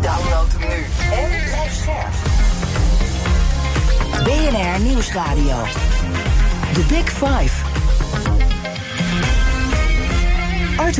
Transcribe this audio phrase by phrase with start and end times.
[0.00, 2.14] Download hem nu en blijf scherp.
[4.24, 5.62] BNR Nieuwsradio.
[6.72, 7.64] The Big Five.
[10.76, 10.94] Art.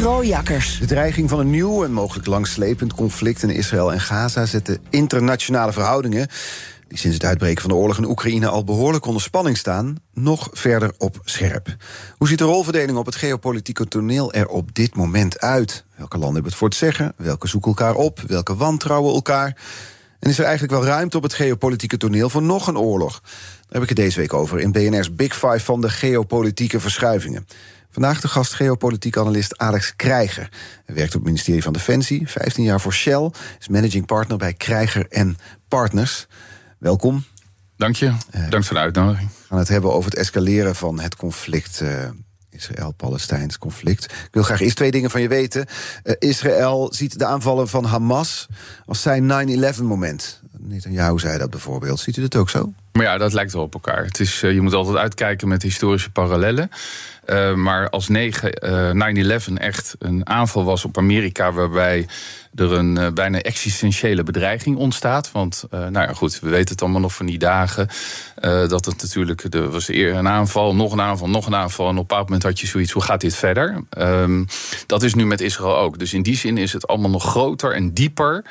[0.79, 4.81] De dreiging van een nieuw en mogelijk langslepend conflict in Israël en Gaza zet de
[4.91, 6.29] internationale verhoudingen,
[6.99, 10.93] sinds het uitbreken van de oorlog in Oekraïne al behoorlijk onder spanning staan, nog verder
[10.99, 11.77] op scherp.
[12.17, 15.85] Hoe ziet de rolverdeling op het geopolitieke toneel er op dit moment uit?
[15.97, 17.13] Welke landen hebben het voor het zeggen?
[17.17, 18.21] Welke zoeken elkaar op?
[18.27, 19.57] Welke wantrouwen elkaar?
[20.19, 23.21] En is er eigenlijk wel ruimte op het geopolitieke toneel voor nog een oorlog?
[23.23, 23.33] Daar
[23.69, 27.47] heb ik het deze week over in BNR's Big Five van de geopolitieke verschuivingen.
[27.91, 30.49] Vandaag de gast geopolitiek analist Alex Krijger.
[30.85, 34.53] Hij werkt op het ministerie van Defensie, 15 jaar voor Shell, is managing partner bij
[34.53, 35.35] Krijger
[35.69, 36.27] Partners.
[36.79, 37.25] Welkom.
[37.77, 38.13] Dank je.
[38.49, 39.29] Dank voor de uitnodiging.
[39.29, 41.81] We gaan het hebben over het escaleren van het conflict.
[41.81, 42.09] Uh,
[42.51, 44.05] Israël-Palestijns conflict.
[44.05, 45.67] Ik wil graag eerst twee dingen van je weten.
[46.05, 48.47] Uh, Israël ziet de aanvallen van Hamas
[48.87, 50.43] als zijn 9-11 moment.
[50.69, 52.01] Netanyahu zei dat bijvoorbeeld.
[52.01, 52.73] Ziet u dat ook zo?
[52.93, 54.05] Maar ja, dat lijkt wel op elkaar.
[54.05, 56.71] Het is, uh, je moet altijd uitkijken met historische parallellen.
[57.27, 58.15] Uh, maar als 9-11
[59.55, 62.07] echt een aanval was op Amerika, waarbij
[62.55, 65.33] er een bijna existentiële bedreiging ontstaat.
[65.33, 67.89] Want, nou ja, goed, we weten het allemaal nog van die dagen.
[68.69, 71.85] Dat het natuurlijk, er was eerder een aanval, nog een aanval, nog een aanval.
[71.85, 73.85] En op een bepaald moment had je zoiets, hoe gaat dit verder?
[73.99, 74.47] Um,
[74.87, 75.99] dat is nu met Israël ook.
[75.99, 78.45] Dus in die zin is het allemaal nog groter en dieper.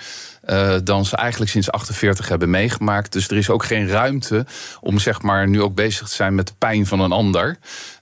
[0.49, 3.11] Uh, dan ze eigenlijk sinds 48 hebben meegemaakt.
[3.11, 4.45] Dus er is ook geen ruimte
[4.79, 7.57] om zeg maar nu ook bezig te zijn met de pijn van een ander.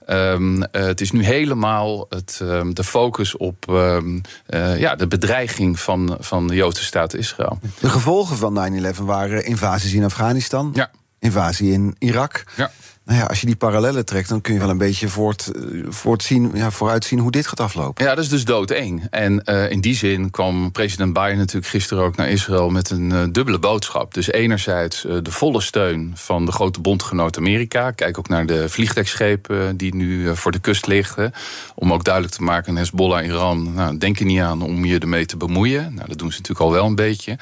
[0.08, 5.06] Um, uh, het is nu helemaal het, um, de focus op um, uh, ja, de
[5.06, 7.58] bedreiging van, van de Joodse staat Israël.
[7.80, 10.90] De gevolgen van 9-11 waren invasies in Afghanistan, ja.
[11.18, 12.44] invasie in Irak.
[12.56, 12.70] Ja.
[13.04, 15.50] Nou ja, als je die parallellen trekt, dan kun je wel een beetje voort,
[15.88, 18.04] voortzien, ja, vooruitzien hoe dit gaat aflopen.
[18.04, 19.06] Ja, dat is dus doodeng.
[19.10, 23.10] En uh, in die zin kwam president Biden natuurlijk gisteren ook naar Israël met een
[23.10, 24.14] uh, dubbele boodschap.
[24.14, 27.90] Dus enerzijds uh, de volle steun van de grote bondgenoot Amerika.
[27.90, 31.32] Kijk ook naar de vliegdekschepen die nu voor de kust liggen.
[31.74, 35.26] Om ook duidelijk te maken, Hezbollah, Iran, nou, denk er niet aan om je ermee
[35.26, 35.94] te bemoeien.
[35.94, 37.38] Nou, dat doen ze natuurlijk al wel een beetje.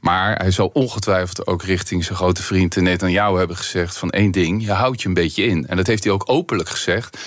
[0.00, 4.64] Maar hij zal ongetwijfeld ook richting zijn grote vriend Netanyahu hebben gezegd van één ding,
[4.64, 5.66] je houdt je een beetje in.
[5.66, 7.18] En dat heeft hij ook openlijk gezegd.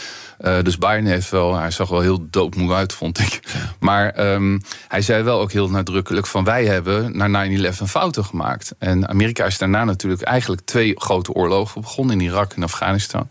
[0.41, 3.40] Uh, dus Biden heeft wel, hij zag wel heel doodmoe uit, vond ik.
[3.53, 3.75] Ja.
[3.79, 8.75] Maar um, hij zei wel ook heel nadrukkelijk van wij hebben naar 9-11 fouten gemaakt.
[8.78, 13.28] En Amerika is daarna natuurlijk eigenlijk twee grote oorlogen begonnen in Irak en Afghanistan.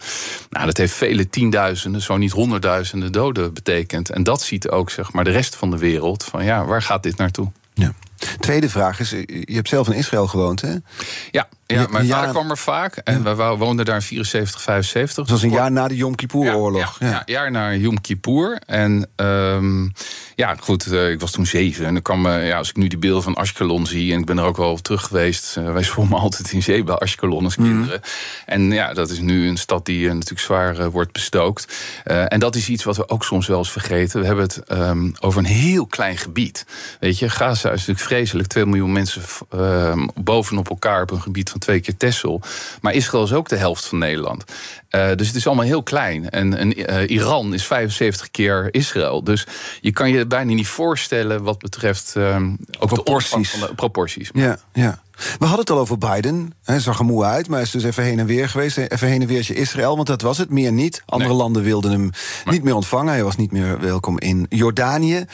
[0.50, 4.10] Nou, dat heeft vele tienduizenden, zo niet honderdduizenden doden betekend.
[4.10, 7.02] En dat ziet ook zeg maar de rest van de wereld van ja, waar gaat
[7.02, 7.50] dit naartoe?
[7.74, 7.92] Ja.
[8.40, 10.74] Tweede vraag is, je hebt zelf in Israël gewoond, hè?
[11.30, 12.96] Ja, ja mijn vader kwam er vaak.
[12.96, 13.36] En ja.
[13.36, 15.16] we woonden daar in 74, 75.
[15.16, 16.96] Dat was een jaar na de Yom Kippur-oorlog.
[16.98, 18.60] Ja, ja, ja, jaar na Yom Kippur.
[18.66, 19.92] En um,
[20.34, 21.86] ja, goed, uh, ik was toen zeven.
[21.86, 24.12] En dan kwam, uh, ja, als ik nu die beelden van Ashkelon zie...
[24.12, 25.56] en ik ben er ook wel terug geweest...
[25.58, 28.00] Uh, wij zwommen altijd in zee bij Ashkelon als kinderen.
[28.00, 28.10] Mm.
[28.46, 31.76] En ja, dat is nu een stad die natuurlijk zwaar wordt bestookt.
[32.04, 34.20] en dat is iets wat we ook soms wel eens vergeten.
[34.20, 36.66] We hebben het um, over een heel klein gebied.
[37.00, 38.48] Weet je, Gaza is natuurlijk vreselijk.
[38.48, 39.22] 2 miljoen mensen
[40.14, 42.40] bovenop elkaar op een gebied van twee keer Texel.
[42.80, 44.44] Maar Israël is ook de helft van Nederland.
[44.90, 46.30] Uh, dus het is allemaal heel klein.
[46.30, 49.24] En, en uh, Iran is 75 keer Israël.
[49.24, 49.46] Dus
[49.80, 52.42] je kan je bijna niet voorstellen wat betreft uh,
[52.78, 53.52] ook proporties.
[53.52, 54.30] De, de proporties.
[54.32, 55.02] Ja, ja.
[55.18, 56.52] We hadden het al over Biden.
[56.64, 58.76] Hij zag er moe uit, maar hij is dus even heen en weer geweest.
[58.76, 60.50] Even heen en weertje Israël, want dat was het.
[60.50, 61.02] Meer niet.
[61.06, 61.38] Andere nee.
[61.38, 62.10] landen wilden hem
[62.44, 63.12] niet meer ontvangen.
[63.12, 65.24] Hij was niet meer welkom in Jordanië.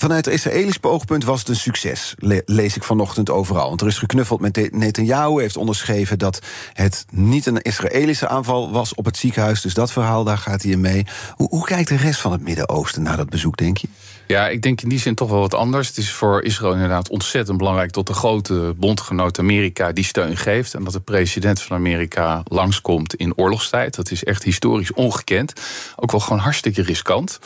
[0.00, 3.68] Vanuit het Israëlisch oogpunt was het een succes, le lees ik vanochtend overal.
[3.68, 6.40] Want er is geknuffeld met Netanyahu, heeft onderschreven dat
[6.72, 9.60] het niet een Israëlische aanval was op het ziekenhuis.
[9.60, 11.06] Dus dat verhaal, daar gaat hij in mee.
[11.34, 13.88] Hoe, hoe kijkt de rest van het Midden-Oosten naar dat bezoek, denk je?
[14.26, 15.88] Ja, ik denk in die zin toch wel wat anders.
[15.88, 20.74] Het is voor Israël inderdaad ontzettend belangrijk dat de grote bondgenoot Amerika die steun geeft.
[20.74, 23.94] En dat de president van Amerika langskomt in oorlogstijd.
[23.94, 25.52] Dat is echt historisch ongekend.
[25.96, 27.38] Ook wel gewoon hartstikke riskant.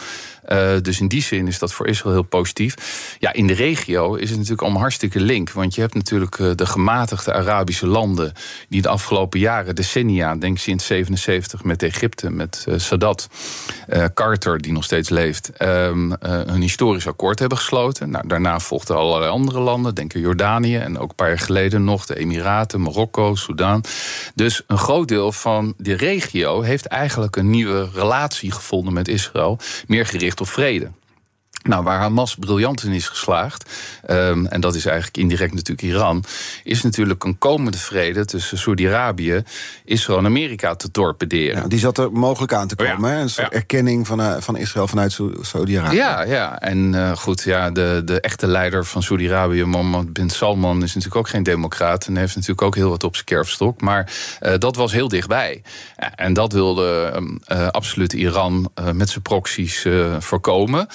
[0.49, 2.43] Uh, dus in die zin is dat voor Israël heel positief.
[3.19, 5.50] Ja, in de regio is het natuurlijk allemaal hartstikke link.
[5.50, 8.32] Want je hebt natuurlijk uh, de gematigde Arabische landen.
[8.69, 13.29] die de afgelopen jaren, decennia, denk sinds 77 met Egypte, met uh, Sadat,
[14.14, 18.11] Carter, die nog steeds leeft, een historisch akkoord hebben gesloten.
[18.11, 21.85] Nou, daarna volgden allerlei andere landen, denk aan Jordanië en ook een paar jaar geleden
[21.85, 23.85] nog de Emiraten, Marokko, Sudan.
[24.35, 29.58] Dus een groot deel van de regio heeft eigenlijk een nieuwe relatie gevonden met Israël.
[29.87, 30.90] Meer gericht of vrede.
[31.69, 33.70] Nou, waar Hamas briljant in is geslaagd,
[34.11, 36.25] um, en dat is eigenlijk indirect natuurlijk Iran,
[36.64, 39.43] is natuurlijk een komende vrede tussen Saudi-Arabië,
[39.84, 41.62] Israël en Amerika te torpederen.
[41.62, 43.16] Ja, die zat er mogelijk aan te komen, ja.
[43.16, 43.22] hè?
[43.22, 43.56] een soort ja.
[43.56, 45.96] erkenning van, uh, van Israël vanuit Saudi-Arabië.
[45.96, 50.82] Ja, ja, en uh, goed, ja, de, de echte leider van Saudi-Arabië, Mohammed bin Salman,
[50.82, 54.12] is natuurlijk ook geen democraat en heeft natuurlijk ook heel wat op zijn kerfstok, maar
[54.43, 55.62] uh, dat was heel dichtbij.
[56.14, 57.12] En dat wilde
[57.70, 59.87] absoluut Iran met zijn proxies
[60.19, 60.88] voorkomen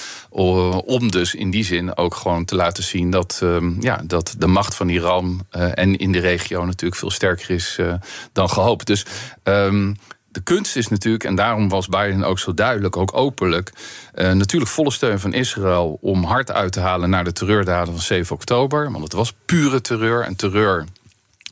[0.85, 4.47] om dus in die zin ook gewoon te laten zien dat, um, ja, dat de
[4.47, 7.93] macht van Iran uh, en in de regio natuurlijk veel sterker is uh,
[8.31, 8.87] dan gehoopt.
[8.87, 9.05] Dus
[9.43, 9.97] um,
[10.31, 13.71] de kunst is natuurlijk, en daarom was Biden ook zo duidelijk, ook openlijk,
[14.13, 18.35] natuurlijk volle steun van Israël om hard uit te halen naar de terreurdaden van 7
[18.35, 18.91] oktober.
[18.91, 20.85] Want het was pure terreur en terreur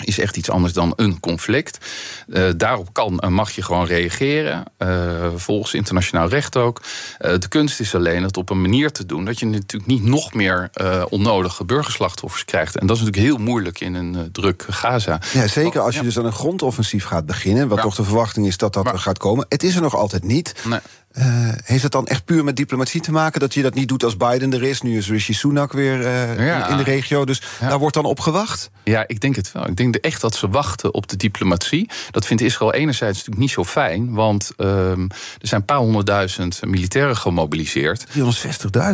[0.04, 1.86] is echt iets anders dan een conflict.
[2.28, 6.82] Uh, daarop kan en mag je gewoon reageren, uh, volgens internationaal recht ook.
[7.20, 10.04] Uh, de kunst is alleen het op een manier te doen dat je natuurlijk niet
[10.04, 10.70] nog meer
[11.10, 12.78] onnodige burgerslachtoffers krijgt.
[12.78, 15.22] En dat is natuurlijk heel moeilijk in een druk Gaza.
[15.34, 18.58] Ja, zeker als je dus aan een grondoffensief gaat beginnen, wat toch de verwachting is
[18.58, 19.46] dat dat maar, gaat komen.
[19.50, 20.56] Het is er nog altijd niet.
[20.64, 20.80] Nee.
[21.20, 21.26] Uh,
[21.64, 24.18] heeft het dan echt puur met diplomatie te maken dat je dat niet doet als
[24.18, 24.82] Biden er is?
[24.82, 26.68] Nu is Rishi Sunak weer uh, ja.
[26.68, 27.70] in de regio, dus ja.
[27.70, 28.70] daar wordt dan op gewacht?
[28.84, 29.68] Ja, ik denk het wel.
[29.68, 31.90] Ik denk echt dat ze wachten op de diplomatie.
[32.12, 35.08] Dat vindt Israël enerzijds natuurlijk niet zo fijn, want uh, er
[35.40, 38.06] zijn een paar honderdduizend militairen gemobiliseerd.
[38.06, 38.14] 360.000?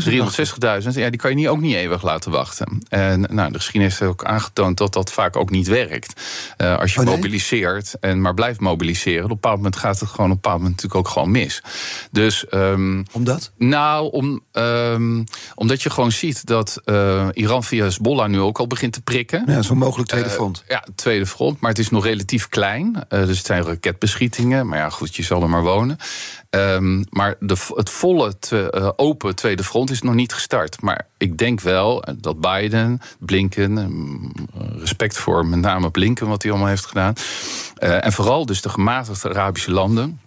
[0.10, 2.84] 360.000, ja, die kan je niet, ook niet eeuwig laten wachten.
[2.90, 6.22] En nou, de geschiedenis heeft ook aangetoond dat dat vaak ook niet werkt.
[6.58, 7.16] Uh, als je oh, nee?
[7.16, 10.58] mobiliseert en maar blijft mobiliseren, op een bepaald moment gaat het gewoon op een bepaald
[10.58, 11.62] moment natuurlijk ook gewoon mis.
[12.14, 13.52] Dus, um, Omdat?
[13.58, 15.24] Nou, om, um,
[15.56, 19.44] omdat je gewoon ziet dat uh, Iran via Hezbollah nu ook al begint te prikken.
[19.48, 20.64] Ja, zo'n mogelijk tweede front.
[20.64, 22.96] Uh, ja, tweede front, maar het is nog relatief klein.
[22.96, 25.98] Uh, dus het zijn raketbeschietingen, maar ja, goed, je zal er maar wonen.
[26.50, 30.82] Um, maar de, het volle te, open tweede front is nog niet gestart.
[30.82, 34.32] Maar ik denk wel dat Biden, Blinken,
[34.78, 37.14] respect voor met name Blinken, wat hij allemaal heeft gedaan.
[37.78, 40.20] en vooral dus de gematigde Arabische landen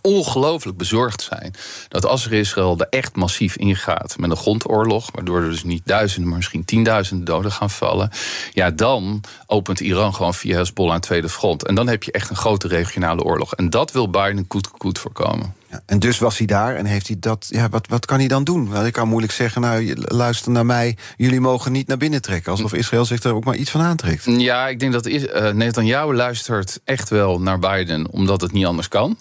[0.00, 1.54] ongelooflijk bezorgd zijn
[1.88, 5.86] dat als er Israël er echt massief ingaat met een grondoorlog, waardoor er dus niet
[5.86, 8.10] duizenden, maar misschien tienduizenden doden gaan vallen,
[8.52, 11.66] ja, dan opent Iran gewoon via Hezbollah een tweede front.
[11.66, 13.54] En dan heb je echt een grote regionale oorlog.
[13.54, 15.59] En dat wil Biden goed, goed voorkomen.
[15.70, 17.46] Ja, en dus was hij daar en heeft hij dat.
[17.48, 18.84] Ja, wat, wat kan hij dan doen?
[18.86, 22.52] Ik kan moeilijk zeggen, nou, luister naar mij, jullie mogen niet naar binnen trekken.
[22.52, 24.24] Alsof Israël zich er ook maar iets van aantrekt.
[24.24, 28.88] Ja, ik denk dat uh, Netanyahu luistert echt wel naar Biden, omdat het niet anders
[28.88, 29.18] kan.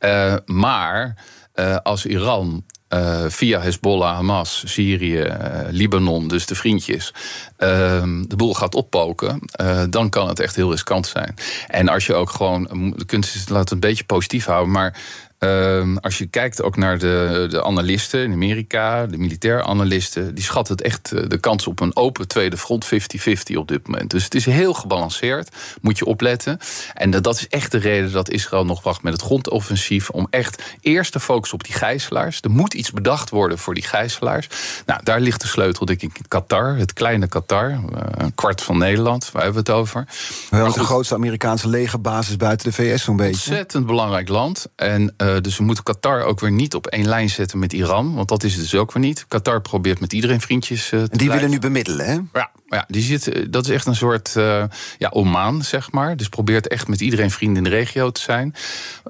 [0.00, 0.34] uh,
[0.64, 1.24] maar
[1.54, 2.64] uh, als Iran
[3.28, 5.36] via Hezbollah, Hamas, Syrië,
[5.70, 7.14] Libanon, dus de vriendjes,
[7.58, 7.68] uh,
[8.26, 9.38] de boel gaat oppoken,
[9.90, 11.34] dan kan het echt heel riskant zijn.
[11.68, 14.96] En als je ook gewoon, de kunst laten het een beetje positief houden, maar
[15.44, 20.44] Uh, als je kijkt ook naar de, de analisten in Amerika, de militair analisten, die
[20.44, 24.10] schatten het echt de kans op een open tweede front 50-50 op dit moment.
[24.10, 26.58] Dus het is heel gebalanceerd, moet je opletten.
[26.94, 30.62] En dat, is echt de reden dat Israël nog wacht met het grondoffensief om echt
[30.80, 32.40] eerst te focussen op die gijzelaars.
[32.40, 34.48] Er moet iets bedacht worden voor die gijzelaars.
[34.86, 37.80] Nou, daar ligt de sleutel, denk ik, in Qatar, het kleine Qatar,
[38.16, 40.06] een kwart van Nederland, waar hebben we het over.
[40.50, 43.50] Wel de grootste Amerikaanse legerbasis buiten de VS zo'n beetje.
[43.50, 44.66] Ontzettend belangrijk land.
[44.76, 48.14] En uh, dus we moeten Qatar ook weer niet op één lijn zetten met Iran.
[48.14, 49.24] Want dat is het dus ook weer niet.
[49.28, 52.18] Qatar probeert met iedereen vriendjes uh, te En die willen nu bemiddelen, hè?
[52.32, 54.64] Ja, ja die zit, dat is echt een soort uh,
[54.98, 56.16] ja, Oman, zeg maar.
[56.16, 58.54] Dus probeert echt met iedereen vrienden in de regio te zijn.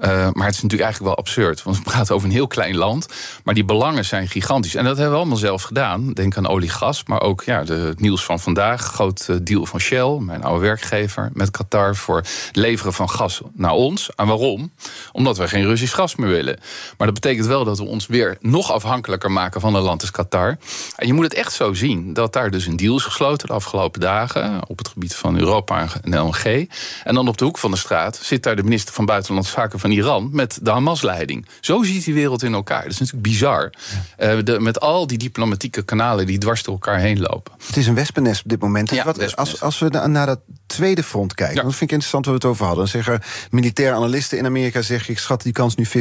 [0.01, 1.63] Maar het is natuurlijk eigenlijk wel absurd.
[1.63, 3.07] Want we praten over een heel klein land.
[3.43, 4.75] Maar die belangen zijn gigantisch.
[4.75, 6.13] En dat hebben we allemaal zelf gedaan.
[6.13, 7.03] Denk aan olie, gas.
[7.05, 8.81] Maar ook ja, de, het nieuws van vandaag.
[8.81, 11.95] Groot deal van Shell, mijn oude werkgever, met Qatar.
[11.95, 14.09] Voor het leveren van gas naar ons.
[14.15, 14.71] En waarom?
[15.11, 16.59] Omdat wij geen Russisch gas gas meer willen.
[16.97, 20.11] Maar dat betekent wel dat we ons weer nog afhankelijker maken van een land als
[20.11, 20.57] Qatar.
[20.95, 23.53] En je moet het echt zo zien dat daar dus een deal is gesloten de
[23.53, 26.69] afgelopen dagen op het gebied van Europa en LNG.
[27.03, 29.79] En dan op de hoek van de straat zit daar de minister van Buitenlandse Zaken
[29.79, 31.45] van Iran met de Hamas-leiding.
[31.61, 32.81] Zo ziet die wereld in elkaar.
[32.81, 33.73] Dat is natuurlijk bizar.
[34.17, 34.33] Ja.
[34.33, 37.53] Uh, met al die diplomatieke kanalen die dwars door elkaar heen lopen.
[37.65, 38.89] Het is een wespennest op dit moment.
[38.89, 41.61] Ja, wat, als, als we naar dat tweede front kijken, ja.
[41.61, 42.83] dat vind ik interessant waar we het over hadden.
[42.83, 45.97] Dan zeggen militaire analisten in Amerika zeggen, ik schat die kans nu 50-50.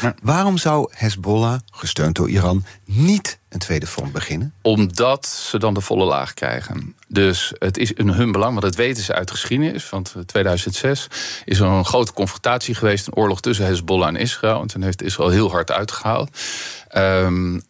[0.00, 0.14] Ja.
[0.22, 4.54] Waarom zou Hezbollah, gesteund door Iran, niet een tweede front beginnen?
[4.62, 6.94] Omdat ze dan de volle laag krijgen.
[7.08, 9.88] Dus het is in hun belang, want dat weten ze uit geschiedenis.
[9.88, 11.06] Want 2006
[11.44, 14.60] is er een grote confrontatie geweest, een oorlog tussen Hezbollah en Israël.
[14.60, 16.30] En toen heeft Israël heel hard uitgehaald.
[16.96, 17.60] Um, uh,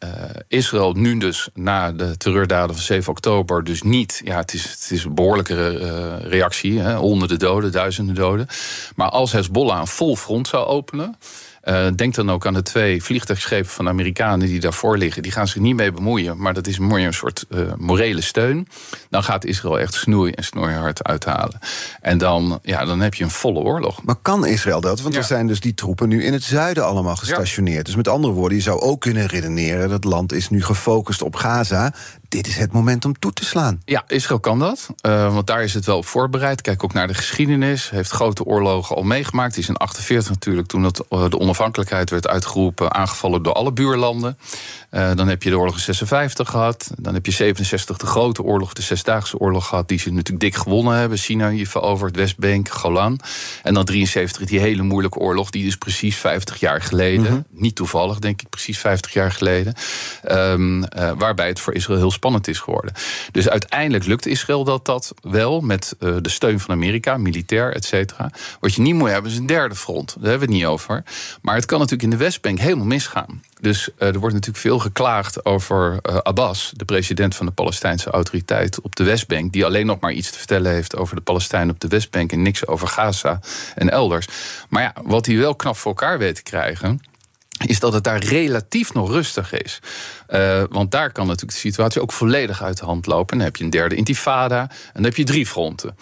[0.48, 4.20] Israël nu dus na de terreurdaden van 7 oktober dus niet...
[4.24, 8.46] ja, het is, het is een behoorlijke uh, reactie, hè, honderden doden, duizenden doden.
[8.96, 11.18] Maar als Hezbollah een vol front zou openen...
[11.64, 15.22] Uh, denk dan ook aan de twee vliegtuigschepen van de Amerikanen die daarvoor liggen.
[15.22, 18.68] Die gaan zich niet mee bemoeien, maar dat is meer een soort uh, morele steun.
[19.10, 21.58] Dan gaat Israël echt snoei en snoeihard uithalen.
[22.00, 24.02] En dan, ja, dan heb je een volle oorlog.
[24.02, 25.00] Maar kan Israël dat?
[25.00, 25.20] Want ja.
[25.20, 27.76] er zijn dus die troepen nu in het zuiden allemaal gestationeerd.
[27.76, 27.82] Ja.
[27.82, 29.88] Dus met andere woorden, je zou ook kunnen redeneren...
[29.88, 31.94] dat land is nu gefocust op Gaza
[32.30, 33.82] dit is het moment om toe te slaan.
[33.84, 34.88] Ja, Israël kan dat.
[35.06, 36.60] Uh, want daar is het wel op voorbereid.
[36.60, 37.90] Kijk ook naar de geschiedenis.
[37.90, 39.54] Heeft grote oorlogen al meegemaakt.
[39.54, 43.72] Het is in 48 natuurlijk, toen het, uh, de onafhankelijkheid werd uitgeroepen, aangevallen door alle
[43.72, 44.38] buurlanden.
[44.90, 46.90] Uh, dan heb je de oorlog in 56 gehad.
[46.98, 49.88] Dan heb je 67 de grote oorlog, de Zesdaagse oorlog gehad.
[49.88, 51.18] Die ze natuurlijk dik gewonnen hebben.
[51.18, 53.20] China over het Westbank, Golan.
[53.62, 55.50] En dan 73 die hele moeilijke oorlog.
[55.50, 57.20] Die dus precies 50 jaar geleden.
[57.20, 57.44] Mm -hmm.
[57.50, 59.74] Niet toevallig, denk ik, precies 50 jaar geleden.
[60.30, 60.84] Um,
[61.18, 62.92] waarbij het voor Israël heel spannend is geworden.
[63.32, 67.84] Dus uiteindelijk lukt Israël dat, dat wel met uh, de steun van Amerika, militair, et
[67.84, 68.30] cetera.
[68.60, 70.08] Wat je niet moet hebben is een derde front.
[70.08, 71.04] Daar hebben we het niet over.
[71.42, 73.42] Maar het kan natuurlijk in de Westbank helemaal misgaan.
[73.60, 78.80] Dus er wordt natuurlijk veel geklaagd over uh, Abbas, de president van de Palestijnse autoriteit
[78.80, 81.80] op de Westbank, die alleen nog maar iets te vertellen heeft over de Palestijnen op
[81.80, 83.40] de Westbank en niks over Gaza
[83.74, 84.26] en elders.
[84.68, 87.00] Maar ja, wat hij wel knap voor elkaar weet te krijgen,
[87.66, 89.80] is dat het daar relatief nog rustig is.
[90.28, 93.32] Uh, want daar kan natuurlijk de situatie ook volledig uit de hand lopen.
[93.32, 95.96] En dan heb je een derde intifada en dan heb je drie fronten.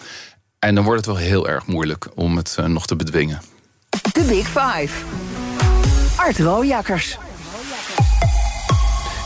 [0.59, 3.41] En dan wordt het wel heel erg moeilijk om het uh, nog te bedwingen.
[4.11, 5.05] De Big Five.
[6.15, 7.17] Art Rooijakkers.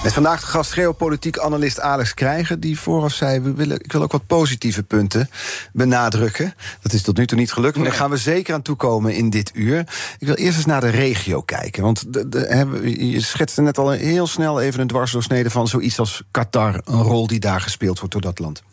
[0.04, 2.60] Met vandaag de gast geopolitiek analist Alex Krijger...
[2.60, 5.30] die vooraf zei, we willen, ik wil ook wat positieve punten
[5.74, 6.54] benadrukken.
[6.82, 9.30] Dat is tot nu toe niet gelukt, maar daar gaan we zeker aan toekomen in
[9.30, 9.80] dit uur.
[10.20, 11.84] Ik wil eerst eens naar de regio kijken.
[11.84, 15.50] Want de, de, je schetste net al heel snel even een dwarsdoorsnede...
[15.50, 18.64] van zoiets als Qatar, een rol die daar gespeeld wordt door dat land.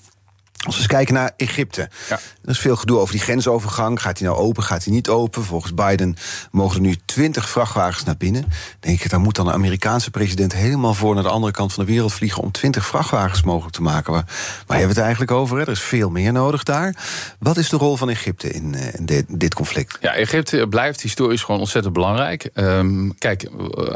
[0.67, 1.89] Als we eens kijken naar Egypte.
[2.09, 2.21] Ja.
[2.51, 4.03] Er is veel gedoe over die grensovergang.
[4.03, 5.45] Gaat die nou open, gaat die niet open?
[5.45, 6.17] Volgens Biden
[6.51, 8.45] mogen er nu 20 vrachtwagens naar binnen.
[8.81, 11.85] Denk ik, daar moet dan de Amerikaanse president helemaal voor naar de andere kant van
[11.85, 14.13] de wereld vliegen om 20 vrachtwagens mogelijk te maken.
[14.13, 14.25] Waar,
[14.67, 15.59] hebben we het eigenlijk over?
[15.59, 16.97] Er is veel meer nodig daar.
[17.39, 19.99] Wat is de rol van Egypte in, in dit, dit, conflict?
[20.01, 22.51] Ja, Egypte blijft historisch gewoon ontzettend belangrijk.
[22.55, 23.49] Um, kijk,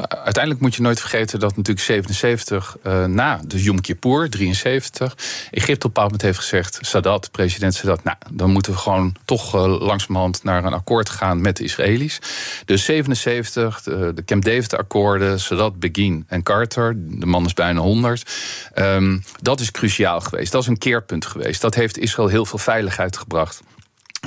[0.08, 5.16] uiteindelijk moet je nooit vergeten dat natuurlijk 77 uh, na de Yom Kippur, 73,
[5.50, 9.14] Egypte op een bepaald moment heeft gezegd Sadat, president Sadat, nou, dan moeten we gewoon
[9.24, 12.18] toch uh, langzamerhand naar een akkoord gaan met de Israëli's.
[12.64, 18.32] Dus 77, de, Camp David-akkoorden, Sadat, Begin en Carter, de man is bijna 100.
[18.74, 20.52] Um, dat is cruciaal geweest.
[20.52, 21.60] Dat is een keerpunt geweest.
[21.60, 23.62] Dat heeft Israël heel veel veiligheid gebracht.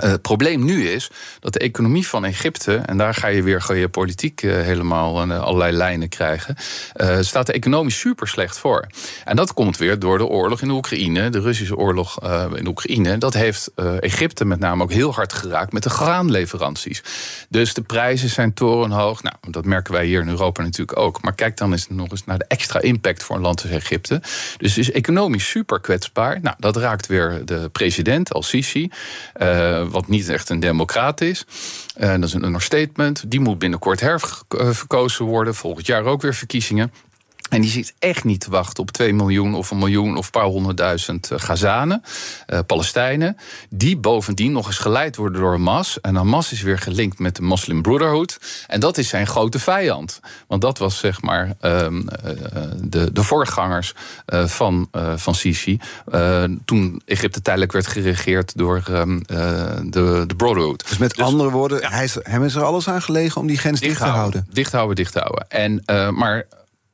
[0.04, 3.62] Uh, het probleem nu is dat de economie van Egypte, en daar ga je weer
[3.62, 6.56] geopolitiek uh, helemaal uh, allerlei lijnen krijgen,
[7.20, 8.88] staat er economisch super slecht voor.
[9.26, 12.20] En dat komt weer door de oorlog in de Oekraïne, de Russische oorlog
[12.56, 13.18] in de Oekraïne.
[13.18, 17.04] Dat heeft Egypte met name ook heel hard geraakt met de graanleveranties.
[17.50, 19.24] Dus de prijzen zijn torenhoog.
[19.24, 21.22] Nou, dat merken wij hier in Europa natuurlijk ook.
[21.22, 24.22] Maar kijk dan eens nog eens naar de extra impact voor een land als Egypte.
[24.58, 26.40] Dus het is economisch super kwetsbaar.
[26.42, 28.92] Nou, dat raakt weer de president, Al-Sisi
[29.90, 31.46] wat niet echt een democraat is.
[31.96, 33.24] Dat is een understatement.
[33.32, 35.56] Die moet binnenkort herverkozen worden.
[35.56, 36.94] Volgend jaar ook weer verkiezingen.
[37.50, 40.32] En die zit echt niet te wachten op 2 miljoen of een miljoen of een
[40.32, 42.04] paar honderdduizend uh, Gazanen,
[42.48, 43.38] uh, Palestijnen.
[43.70, 46.02] Die bovendien nog eens geleid worden door Hamas.
[46.02, 48.40] En Hamas is weer gelinkt met de Muslim Brotherhood.
[48.68, 50.20] En dat is zijn grote vijand.
[50.48, 53.94] Want dat was zeg maar um, uh, de, de voorgangers
[54.26, 55.80] van, van Sisi.
[56.66, 60.88] toen Egypte tijdelijk werd geregeerd door um, de, de Brotherhood.
[60.90, 61.90] Dus met dus, andere woorden, ja.
[61.90, 64.48] hij is, hem is er alles aan gelegen om die grens dicht, dicht te houden.
[64.52, 65.46] Dicht houden, dicht houden.
[65.50, 65.84] En,
[66.16, 66.46] maar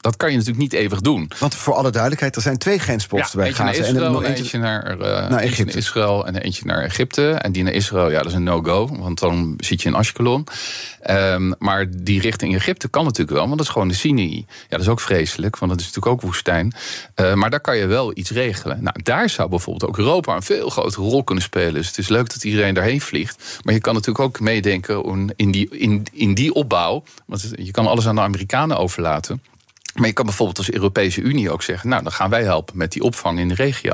[0.04, 1.32] dat kan je natuurlijk niet eeuwig doen.
[1.40, 3.80] Want voor alle duidelijkheid, er zijn twee grensposten bij eentje Gaza.
[3.80, 5.66] Naar Israël, en eentje, eentje naar, uh, naar Egypte.
[5.66, 7.30] Naar Israël en eentje naar Egypte.
[7.32, 8.90] En die naar Israël, ja, dat is een no-go.
[8.98, 10.48] Want dan zit je in Ashkelon.
[11.10, 14.46] Um, maar die richting Egypte kan natuurlijk wel, want dat is gewoon de Sinai.
[14.48, 16.74] Ja, dat is ook vreselijk, want dat is natuurlijk ook woestijn.
[17.16, 18.84] Uh, maar daar kan je wel iets regelen.
[18.84, 21.74] Nou, daar zou bijvoorbeeld ook Europa een veel grotere rol kunnen spelen.
[21.74, 23.60] Dus het is leuk dat iedereen daarheen vliegt.
[23.64, 27.04] Maar je kan natuurlijk ook meedenken in die, in, in die opbouw.
[27.26, 29.42] Want je kan alles aan de Amerikanen overlaten.
[29.94, 32.92] Maar je kan bijvoorbeeld als Europese Unie ook zeggen: Nou, dan gaan wij helpen met
[32.92, 33.94] die opvang in de regio.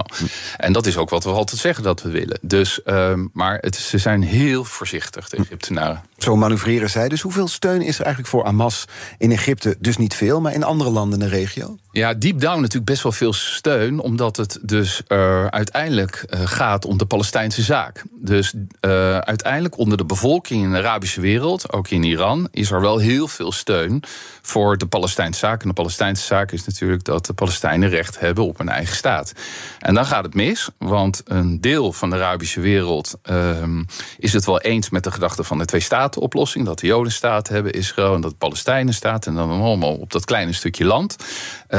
[0.58, 2.40] En dat is ook wat we altijd zeggen dat we willen.
[2.42, 6.04] Dus, uh, maar het, ze zijn heel voorzichtig, de Egyptenaren.
[6.18, 7.10] Zo manoeuvreren zij.
[7.10, 8.86] Dus hoeveel steun is er eigenlijk voor Hamas
[9.18, 9.76] in Egypte?
[9.80, 11.78] Dus niet veel, maar in andere landen in de regio?
[11.92, 16.86] Ja, deep down natuurlijk best wel veel steun, omdat het dus uh, uiteindelijk uh, gaat
[16.86, 18.04] om de Palestijnse zaak.
[18.12, 22.82] Dus uh, uiteindelijk onder de bevolking in de Arabische wereld, ook in Iran, is er
[22.82, 24.04] wel heel veel steun
[24.42, 25.62] voor de Palestijnse zaak.
[25.62, 29.34] En de Palestijnse zaak is natuurlijk dat de Palestijnen recht hebben op een eigen staat.
[29.80, 33.84] En dan gaat het mis, want een deel van de Arabische wereld ehm,
[34.18, 37.12] is het wel eens met de gedachte van de twee staten oplossing, dat de Joden
[37.12, 40.86] staat hebben, Israël en dat de Palestijnen staat en dan allemaal op dat kleine stukje
[40.86, 41.16] land.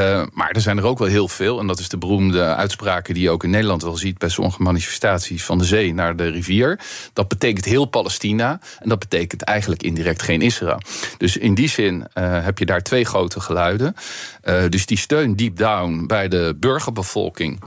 [0.01, 1.59] Uh, maar er zijn er ook wel heel veel.
[1.59, 4.61] En dat is de beroemde uitspraken die je ook in Nederland wel ziet bij sommige
[4.61, 6.79] manifestaties van de zee naar de rivier.
[7.13, 8.59] Dat betekent heel Palestina.
[8.79, 10.81] En dat betekent eigenlijk indirect geen Israël.
[11.17, 13.95] Dus in die zin uh, heb je daar twee grote geluiden.
[14.43, 17.59] Uh, dus die steun deep down bij de burgerbevolking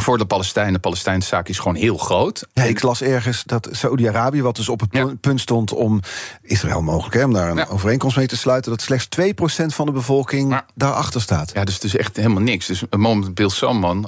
[0.00, 0.72] voor de Palestijnen.
[0.72, 2.46] De Palestijnse zaak is gewoon heel groot.
[2.52, 5.14] Ja, ik las ergens dat Saoedi-Arabië, wat dus op het ja.
[5.20, 6.00] punt stond om
[6.42, 7.66] Israël mogelijk, hè, om daar een ja.
[7.68, 10.66] overeenkomst mee te sluiten, dat slechts 2% van de bevolking ja.
[10.74, 11.50] daarachter staat.
[11.54, 12.66] Ja, dus het is echt helemaal niks.
[12.66, 14.02] Dus moment Bill Salman, uh,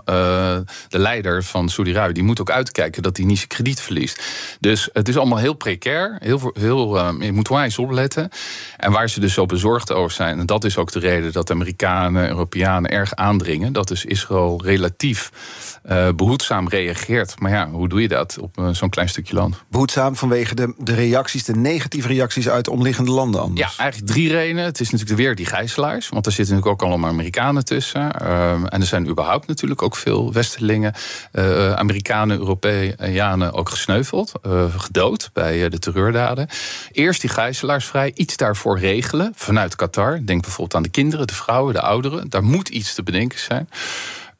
[0.89, 4.23] de leider van Saudi-Arabië, die moet ook uitkijken dat hij niet zijn krediet verliest.
[4.61, 6.17] Dus het is allemaal heel precair.
[6.19, 8.29] Heel, heel, uh, je moet wijs opletten.
[8.77, 11.51] En waar ze dus zo bezorgd over zijn, en dat is ook de reden dat
[11.51, 15.31] Amerikanen, Europeanen erg aandringen, dat is Israël relatief
[15.91, 17.41] uh, behoedzaam reageert.
[17.41, 19.63] Maar ja, hoe doe je dat op uh, zo'n klein stukje land?
[19.69, 23.77] Behoedzaam vanwege de, de reacties, de negatieve reacties uit omliggende landen anders?
[23.77, 24.65] Ja, eigenlijk drie redenen.
[24.65, 28.11] Het is natuurlijk weer die gijzelaars, want er zitten natuurlijk ook allemaal Amerikanen tussen.
[28.23, 30.95] Uh, en er zijn überhaupt natuurlijk ook veel Westerlingen,
[31.75, 34.33] Amerikanen, Europeanen ook gesneuveld,
[34.77, 36.49] gedood bij de terreurdaden.
[36.93, 40.21] Eerst die gijzelaars vrij, iets daarvoor regelen vanuit Qatar.
[40.25, 42.31] Denk bijvoorbeeld aan de kinderen, de vrouwen, de ouderen.
[42.31, 43.69] Daar moet iets te bedenken zijn.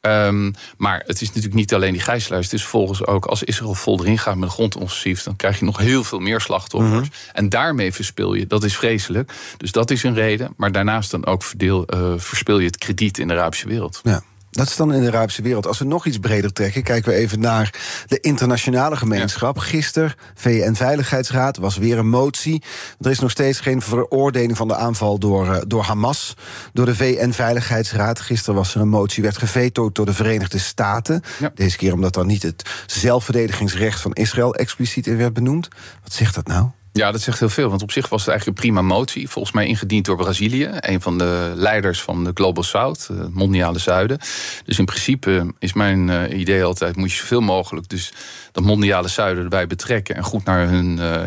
[0.07, 2.45] Um, maar het is natuurlijk niet alleen die gijzelaars.
[2.45, 5.23] Het is volgens ook als Israël vol erin gaat met een grondoffensief...
[5.23, 6.91] dan krijg je nog heel veel meer slachtoffers.
[6.91, 7.11] Mm -hmm.
[7.33, 8.47] En daarmee verspil je.
[8.47, 9.33] Dat is vreselijk.
[9.57, 10.53] Dus dat is een reden.
[10.57, 13.99] Maar daarnaast dan ook verdeel, uh, verspil je het krediet in de Arabische wereld.
[14.03, 14.23] Ja.
[14.53, 15.67] Dat is dan in de Arabische wereld.
[15.67, 17.73] Als we nog iets breder trekken, kijken we even naar
[18.07, 19.55] de internationale gemeenschap.
[19.55, 19.61] Ja.
[19.61, 22.63] Gisteren, VN-veiligheidsraad, was weer een motie.
[22.99, 26.33] Er is nog steeds geen veroordeling van de aanval door, uh, door Hamas.
[26.73, 28.19] Door de VN-veiligheidsraad.
[28.19, 31.21] Gisteren was er een motie, werd gevetood door de Verenigde Staten.
[31.39, 31.51] Ja.
[31.55, 35.67] Deze keer omdat dan niet het zelfverdedigingsrecht van Israël expliciet in werd benoemd.
[36.03, 36.69] Wat zegt dat nou?
[36.95, 37.69] Ja, dat zegt heel veel.
[37.69, 39.29] Want op zich was het eigenlijk een prima motie.
[39.29, 40.69] Volgens mij ingediend door Brazilië.
[40.71, 44.19] Een van de leiders van de Global South, het mondiale zuiden.
[44.65, 46.95] Dus in principe is mijn uh, idee altijd...
[46.95, 48.13] moet je zoveel mogelijk dus
[48.53, 50.15] dat mondiale zuiden erbij betrekken...
[50.15, 51.21] en goed naar hun, uh,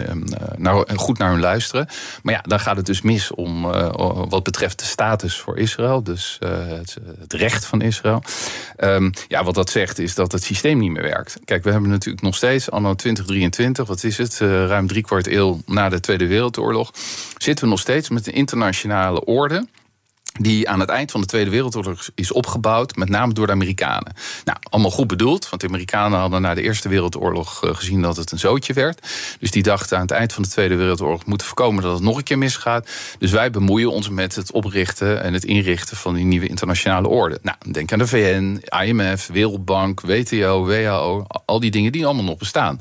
[0.57, 1.89] naar, goed naar hun luisteren.
[2.23, 3.91] Maar ja, dan gaat het dus mis om uh,
[4.29, 6.03] wat betreft de status voor Israël.
[6.03, 8.23] Dus het, het, recht van Israël.
[8.79, 11.39] Um, ja, wat dat zegt is dat het systeem niet meer werkt.
[11.45, 13.87] Kijk, we hebben natuurlijk nog steeds anno 2023...
[13.87, 16.91] wat is het, ruim driekwart eeuw na de Tweede Wereldoorlog,
[17.39, 19.67] zitten we nog steeds met een internationale orde
[20.38, 24.14] die aan het eind van de Tweede Wereldoorlog is opgebouwd, met name door de Amerikanen.
[24.44, 28.33] Nou, allemaal goed bedoeld, want de Amerikanen hadden na de Eerste Wereldoorlog gezien dat het
[28.33, 29.07] een zootje werd.
[29.38, 32.16] Dus die dachten aan het eind van de Tweede Wereldoorlog moeten voorkomen dat het nog
[32.16, 32.90] een keer misgaat.
[33.18, 37.38] Dus wij bemoeien ons met het oprichten en het inrichten van die nieuwe internationale orde.
[37.42, 42.38] Nou, denk aan de VN, IMF, Wereldbank, WTO, WHO, al die dingen die allemaal nog
[42.38, 42.81] bestaan.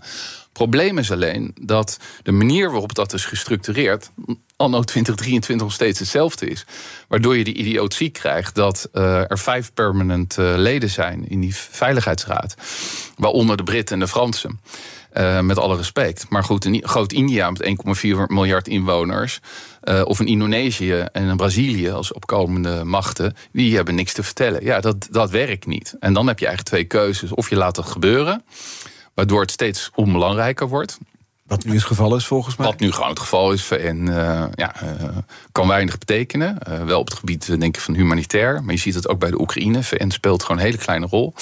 [0.55, 4.11] Probleem is alleen dat de manier waarop dat is gestructureerd
[4.55, 6.65] anno 2023 nog steeds hetzelfde is.
[7.07, 11.55] Waardoor je die idiotie krijgt dat uh, er vijf permanent uh, leden zijn in die
[11.55, 12.55] veiligheidsraad.
[13.17, 14.59] Waaronder de Britten en de Fransen.
[15.13, 16.25] Uh, met alle respect.
[16.29, 19.39] Maar goed, een groot India met 1,4 miljard inwoners.
[20.03, 23.35] Of een Indonesië en een Brazilië als opkomende machten.
[23.51, 24.63] Die hebben niks te vertellen.
[24.63, 25.95] Ja, dat, dat werkt niet.
[25.99, 27.31] En dan heb je eigenlijk twee keuzes.
[27.31, 28.43] Of je laat het gebeuren
[29.15, 30.97] waardoor het steeds onbelangrijker wordt.
[31.47, 32.67] Wat nu het geval is volgens mij.
[32.67, 33.71] Wat nu gewoon het geval is.
[33.71, 34.89] En uh, ja, uh,
[35.51, 36.57] kan weinig betekenen.
[36.69, 38.63] Uh, wel op het gebied denk ik, van humanitair.
[38.63, 39.83] Maar je ziet het ook bij de Oekraïne.
[39.83, 41.33] VN speelt gewoon een hele kleine rol.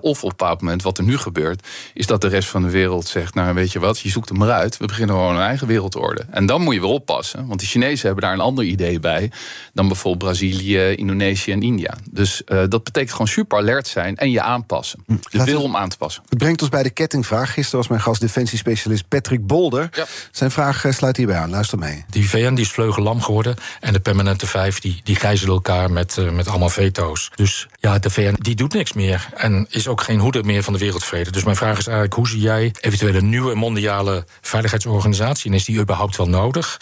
[0.00, 2.70] of op een bepaald moment, wat er nu gebeurt, is dat de rest van de
[2.70, 4.76] wereld zegt: Nou, weet je wat, je zoekt het maar uit.
[4.76, 6.24] We beginnen gewoon een eigen wereldorde.
[6.30, 7.46] En dan moet je weer oppassen.
[7.46, 9.30] Want de Chinezen hebben daar een ander idee bij
[9.72, 11.94] dan bijvoorbeeld Brazilië, Indonesië en India.
[12.10, 15.02] Dus dat betekent gewoon super alert zijn en je aanpassen.
[15.06, 15.16] Hm.
[15.30, 16.22] De wil om aan te passen.
[16.28, 17.52] Het brengt ons bij de kettingvraag.
[17.52, 20.06] Gisteren was mijn gast defensiespecialist Patrick Bolder.
[20.30, 21.50] Zijn vraag eh, sluit hierbij aan.
[21.50, 22.04] Luister mee.
[22.10, 23.56] Die VN die is vleugellam geworden.
[23.80, 27.30] En de permanente vijf die, die gijzelen elkaar met, uh, met allemaal veto's.
[27.34, 29.28] Dus ja, de VN die doet niks meer.
[29.34, 31.30] En is ook geen hoeder meer van de wereldvrede.
[31.30, 35.50] Dus mijn vraag is eigenlijk: hoe zie jij eventueel een nieuwe mondiale veiligheidsorganisatie?
[35.50, 36.80] En is die überhaupt wel nodig?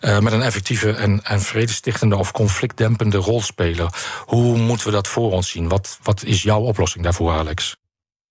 [0.00, 3.90] Uh, met een effectieve en, en vredestichtende of conflictdempende rol spelen.
[4.24, 5.68] Hoe moeten we dat voor ons zien?
[5.68, 7.76] Wat, wat is jouw oplossing daarvoor, Alex?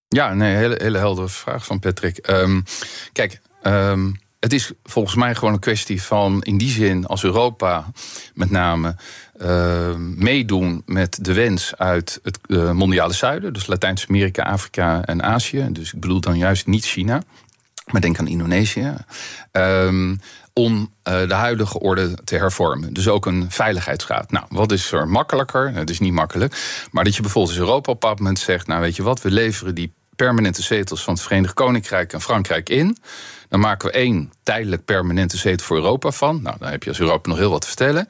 [0.07, 2.29] Ja, nee, hele, hele heldere vraag van Patrick.
[2.29, 2.63] Um,
[3.13, 7.85] kijk, um, het is volgens mij gewoon een kwestie van in die zin als Europa
[8.33, 8.95] met name
[9.41, 15.67] uh, meedoen met de wens uit het uh, mondiale zuiden, dus Latijns-Amerika, Afrika en Azië.
[15.69, 17.21] Dus ik bedoel dan juist niet China,
[17.91, 18.93] maar denk aan Indonesië.
[20.53, 22.93] Om uh, de huidige orde te hervormen.
[22.93, 24.31] Dus ook een veiligheidsraad.
[24.31, 25.73] Nou, wat is er makkelijker?
[25.73, 26.57] Het is niet makkelijk.
[26.91, 28.67] Maar dat je bijvoorbeeld als Europa op een zegt...
[28.67, 32.69] nou weet je wat, we leveren die permanente zetels van het Verenigd Koninkrijk en Frankrijk
[32.69, 32.97] in.
[33.49, 36.41] Dan maken we één tijdelijk permanente zetel voor Europa van.
[36.41, 38.07] Nou, dan heb je als Europa nog heel wat te vertellen.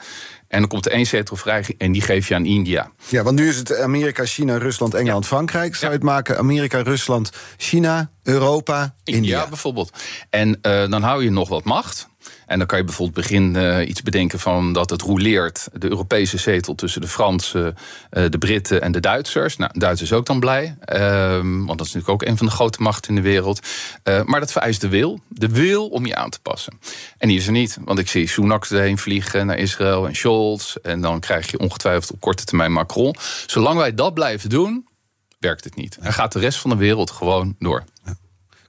[0.48, 2.92] En dan komt er één zetel vrij en die geef je aan India.
[3.08, 5.76] Ja, want nu is het Amerika, China, Rusland, Engeland, Frankrijk.
[5.76, 9.22] Zou je het maken Amerika, Rusland, China, Europa, India?
[9.22, 9.98] India bijvoorbeeld.
[10.30, 12.08] En uh, dan hou je nog wat macht.
[12.48, 16.38] En dan kan je bijvoorbeeld beginnen uh, iets bedenken van dat het rouleert de Europese
[16.38, 17.76] zetel tussen de Fransen,
[18.12, 19.58] uh, de Britten en de Duitsers.
[19.58, 22.82] Nou, Duitsers ook dan blij, um, want dat is natuurlijk ook een van de grote
[22.82, 23.68] machten in de wereld.
[24.04, 26.80] Uh, maar dat vereist de wil, de wil om je aan te passen.
[27.18, 30.76] En die is er niet, want ik zie Sunak erheen vliegen naar Israël en Scholz.
[30.76, 33.16] En dan krijg je ongetwijfeld op korte termijn Macron.
[33.46, 34.88] Zolang wij dat blijven doen,
[35.40, 35.98] werkt het niet.
[36.02, 37.84] En gaat de rest van de wereld gewoon door.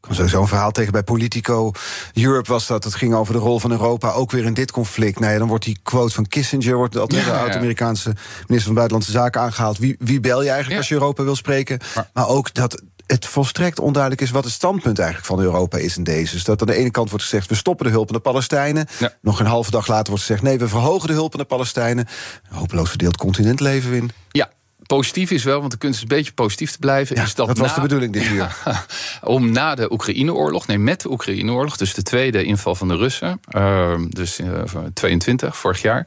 [0.09, 1.73] Kwam sowieso een verhaal tegen bij Politico.
[2.15, 2.85] Europe was dat.
[2.85, 5.21] Het ging over de rol van Europa, ook weer in dit conflict.
[5.21, 9.11] Nou ja, dan wordt die quote van Kissinger, wordt altijd de oud-Amerikaanse minister van Buitenlandse
[9.11, 9.79] Zaken aangehaald.
[9.79, 11.79] Wie, wie bel je eigenlijk als je Europa wil spreken?
[12.15, 16.05] Maar, ook dat het volstrekt onduidelijk is wat het standpunt eigenlijk van Europa is in
[16.05, 16.33] deze.
[16.33, 18.87] Dus dat aan de ene kant wordt gezegd: we stoppen de hulp aan de Palestijnen.
[19.21, 22.07] Nog een halve dag later wordt gezegd: nee, we verhogen de hulp aan de Palestijnen.
[22.51, 24.11] Een hopeloos verdeeld continent leven we in.
[24.31, 24.51] Ja,
[24.89, 27.17] positief is wel, want de kunst is een beetje positief te blijven.
[27.17, 28.57] Ja, is dat, dat was de bedoeling dit uur.
[29.23, 33.41] om na de Oekraïne-oorlog, nee, met de Oekraïne-oorlog, dus de tweede inval van de Russen,
[33.57, 34.63] uh, dus uh,
[34.95, 36.07] 22, vorig jaar,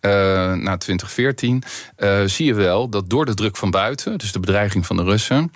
[0.00, 0.12] uh,
[0.52, 1.62] na 2014,
[1.98, 5.02] uh, zie je wel dat door de druk van buiten, dus de bedreiging van de
[5.02, 5.52] Russen,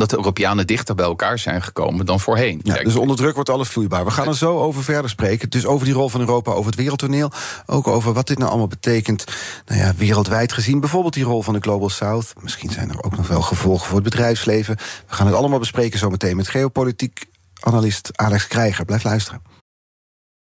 [0.00, 2.60] dat de Europeanen dichter bij elkaar zijn gekomen dan voorheen.
[2.62, 4.04] Ja, dus onder druk wordt alles vloeibaar.
[4.04, 5.50] We gaan er zo over verder spreken.
[5.50, 7.30] Dus over die rol van Europa, over het wereldtoneel.
[7.66, 9.24] Ook over wat dit nou allemaal betekent
[9.66, 10.80] nou ja, wereldwijd gezien.
[10.80, 12.32] Bijvoorbeeld die rol van de Global South.
[12.40, 14.76] Misschien zijn er ook nog wel gevolgen voor het bedrijfsleven.
[14.76, 17.24] We gaan het allemaal bespreken zometeen met geopolitiek
[17.60, 18.84] analist Alex Krijger.
[18.84, 19.51] Blijf luisteren.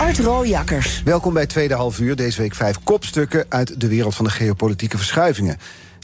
[0.00, 1.02] Art Rooijakkers.
[1.02, 2.16] Welkom bij Tweede Half Uur.
[2.16, 5.58] Deze week vijf kopstukken uit de wereld van de geopolitieke verschuivingen.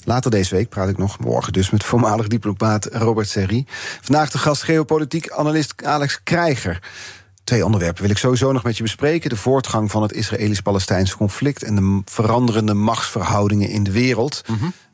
[0.05, 3.65] Later deze week praat ik nog, morgen dus, met voormalig diplomaat Robert Serri.
[4.01, 6.83] Vandaag de gast geopolitiek analist Alex Krijger.
[7.45, 9.31] Twee onderwerpen wil ik sowieso nog met je bespreken.
[9.31, 11.63] De voortgang van het Israëlisch-Palestijnse conflict...
[11.63, 14.43] en de veranderende machtsverhoudingen in de wereld.
[14.47, 14.86] Mm eh,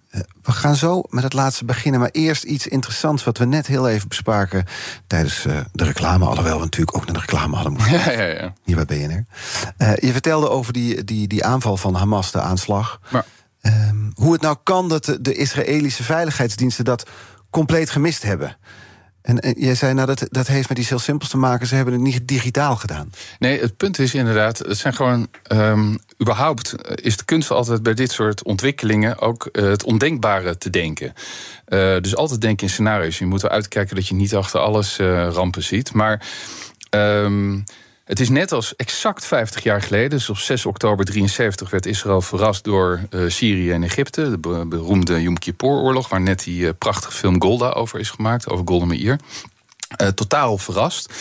[0.42, 2.00] we gaan zo met het laatste beginnen.
[2.00, 4.64] Maar eerst iets interessants wat we net heel even bespraken
[5.06, 6.24] tijdens uh, de reclame.
[6.24, 7.90] Alhoewel we natuurlijk ook naar de reclame hadden moeten.
[8.00, 8.52] Ja, ja, ja.
[8.64, 9.24] Hier bij BNR.
[9.78, 13.00] Uh, je vertelde over die, die, die aanval van Hamas, de aanslag.
[13.62, 17.08] Um, hoe het nou kan dat de, de Israëlische veiligheidsdiensten dat
[17.50, 18.56] compleet gemist hebben.
[19.22, 21.66] En, jij zei, nou, dat, dat heeft met iets heel simpels te maken.
[21.66, 23.10] Ze hebben het niet digitaal gedaan.
[23.38, 25.28] Nee, het punt is inderdaad, het zijn gewoon.
[25.52, 30.70] Um, überhaupt is de kunst altijd bij dit soort ontwikkelingen ook uh, het ondenkbare te
[30.70, 31.12] denken.
[31.68, 33.18] Uh, dus altijd denken in scenario's.
[33.18, 35.92] Je moet er uitkijken dat je niet achter alles uh, rampen ziet.
[35.92, 36.26] Maar.
[36.90, 37.64] Um,
[38.12, 42.20] het is net als exact 50 jaar geleden, dus op 6 oktober 73 werd Israël
[42.20, 44.30] verrast door uh, Syrië en Egypte.
[44.30, 48.66] De beroemde Yom Kippur-oorlog, waar net die uh, prachtige film Golda over is gemaakt, over
[48.66, 49.18] Golda Meir.
[50.02, 51.12] Uh, totaal verrast.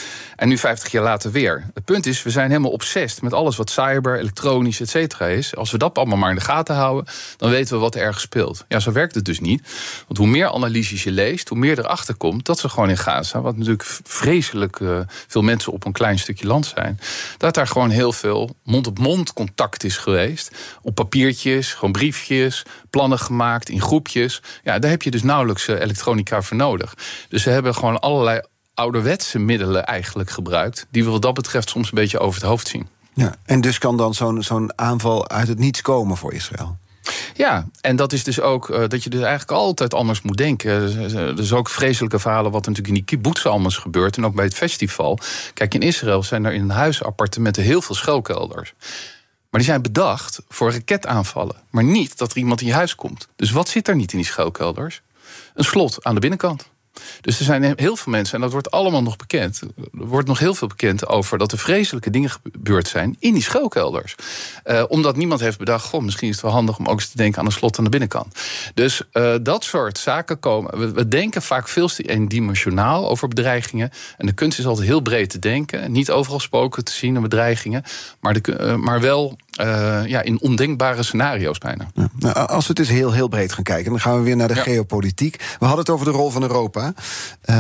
[0.42, 1.70] En nu 50 jaar later weer.
[1.74, 5.56] Het punt is, we zijn helemaal obsessief met alles wat cyber, elektronisch, et cetera is.
[5.56, 8.24] Als we dat allemaal maar in de gaten houden, dan weten we wat er ergens
[8.24, 8.66] speelt.
[8.68, 9.62] Ja, zo werkt het dus niet.
[10.08, 13.42] Want hoe meer analyses je leest, hoe meer erachter komt dat ze gewoon in Gaza,
[13.42, 17.00] wat natuurlijk vreselijk uh, veel mensen op een klein stukje land zijn,
[17.38, 20.52] dat daar gewoon heel veel mond-op-mond contact is geweest.
[20.82, 24.42] Op papiertjes, gewoon briefjes, plannen gemaakt in groepjes.
[24.64, 26.94] Ja, daar heb je dus nauwelijks uh, elektronica voor nodig.
[27.30, 28.42] Dus ze hebben gewoon allerlei
[28.74, 32.68] ouderwetse middelen eigenlijk gebruikt, die we wat dat betreft soms een beetje over het hoofd
[32.68, 32.88] zien.
[33.14, 36.78] Ja, en dus kan dan zo'n zo'n aanval uit het niets komen voor Israël?
[37.34, 40.72] Ja, en dat is dus ook uh, dat je dus eigenlijk altijd anders moet denken.
[41.16, 44.18] Er is ook vreselijke verhalen wat natuurlijk in die kibbutz allemaal is gebeurd.
[44.18, 45.20] En ook bij het festival.
[45.54, 48.74] Kijk, in Israël zijn er in een huis appartementen heel veel schuilkelders.
[49.50, 51.56] Maar die zijn bedacht voor raketaanvallen.
[51.70, 53.28] Maar niet dat er iemand in je huis komt.
[53.36, 55.02] Dus wat zit er niet in die schuilkelders?
[55.54, 56.70] Een slot aan de binnenkant.
[57.22, 59.62] Dus er zijn heel veel mensen, en dat wordt allemaal nog bekend.
[59.62, 63.44] Er wordt nog heel veel bekend over dat er vreselijke dingen gebeurd zijn in die
[63.44, 64.16] schuilkelders.
[64.66, 67.18] Uh, omdat niemand heeft bedacht, goh, misschien is het wel handig om ook eens te
[67.18, 68.40] denken aan een slot aan de binnenkant.
[68.74, 70.94] Dus uh, dat soort zaken komen.
[70.94, 73.92] We, denken vaak veel te eendimensionaal over bedreigingen.
[74.18, 75.92] En de kunst is altijd heel breed te denken.
[75.92, 77.84] Niet overal spoken te zien aan bedreigingen.
[78.20, 81.88] Maar, de, uh, maar wel uh, ja, in ondenkbare scenario's bijna.
[81.94, 82.10] Ja.
[82.16, 84.48] Nou, als we het dus heel, heel breed gaan kijken, dan gaan we weer naar
[84.48, 84.62] de ja.
[84.62, 85.36] geopolitiek.
[85.60, 86.94] We hadden het over de rol van Europa.
[87.46, 87.56] Uh,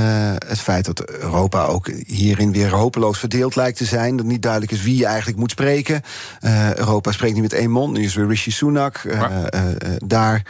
[0.47, 4.17] het feit dat Europa ook hierin weer hopeloos verdeeld lijkt te zijn.
[4.17, 6.01] Dat niet duidelijk is wie je eigenlijk moet spreken.
[6.41, 7.97] Uh, Europa spreekt niet met één mond.
[7.97, 9.01] Nu is weer Rishi Sunak
[10.05, 10.43] daar.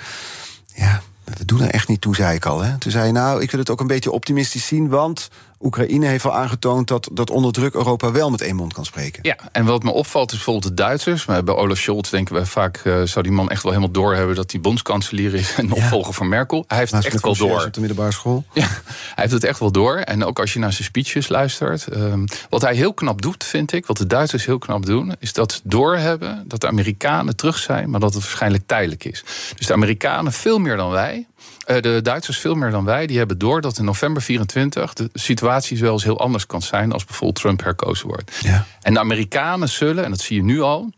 [0.76, 2.62] Ja, we doen er echt niet toe, zei ik al.
[2.62, 2.78] Hè?
[2.78, 5.30] Toen zei je, nou, ik wil het ook een beetje optimistisch zien, want
[5.64, 9.20] Oekraïne heeft al aangetoond dat, dat onder druk Europa wel met één mond kan spreken.
[9.22, 11.26] Ja, en wat me opvalt is bijvoorbeeld de Duitsers.
[11.26, 14.36] Maar bij Olaf Scholz denken we vaak, uh, zou die man echt wel helemaal doorhebben
[14.36, 16.18] dat hij bondskanselier is en opvolger ja.
[16.18, 16.64] van Merkel.
[16.68, 17.64] Hij heeft het echt wel door.
[17.66, 18.44] Op de middelbare school.
[18.54, 19.96] Ja, hij heeft het echt wel door.
[19.98, 21.96] En ook als je naar zijn speeches luistert.
[21.96, 25.34] Um, wat hij heel knap doet, vind ik, wat de Duitsers heel knap doen, is
[25.34, 29.24] dat ze doorhebben dat de Amerikanen terug zijn, maar dat het waarschijnlijk tijdelijk is.
[29.56, 31.28] Dus de Amerikanen veel meer dan wij
[31.66, 35.80] de Duitsers veel meer dan wij, die hebben door dat in november 24 de situatie
[35.80, 38.38] wel eens heel anders kan zijn als bijvoorbeeld Trump herkozen wordt.
[38.42, 38.66] Ja.
[38.82, 40.90] En de Amerikanen zullen, en dat zie je nu al,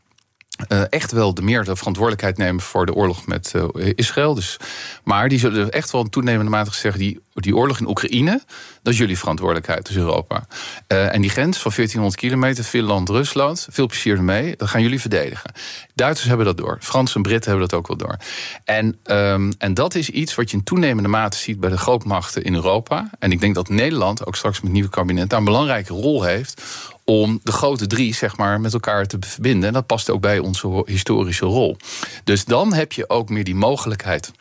[0.69, 4.33] uh, echt wel de meer de verantwoordelijkheid nemen voor de oorlog met uh, Israël.
[4.33, 4.57] Dus,
[5.03, 8.41] maar die zullen echt wel in toenemende mate zeggen: die, die oorlog in Oekraïne,
[8.81, 10.47] dat is jullie verantwoordelijkheid, dus Europa.
[10.87, 15.01] Uh, en die grens van 1400 kilometer, Finland, Rusland, veel plezier ermee, dat gaan jullie
[15.01, 15.51] verdedigen.
[15.95, 18.17] Duitsers hebben dat door, Fransen en Britten hebben dat ook wel door.
[18.65, 22.43] En, um, en dat is iets wat je in toenemende mate ziet bij de grootmachten
[22.43, 23.09] in Europa.
[23.19, 26.23] En ik denk dat Nederland ook straks met het nieuwe kabinet daar een belangrijke rol
[26.23, 26.61] heeft
[27.05, 29.67] om de grote drie zeg maar, met elkaar te verbinden.
[29.67, 31.77] En dat past ook bij onze historische rol.
[32.23, 34.31] Dus dan heb je ook meer die mogelijkheid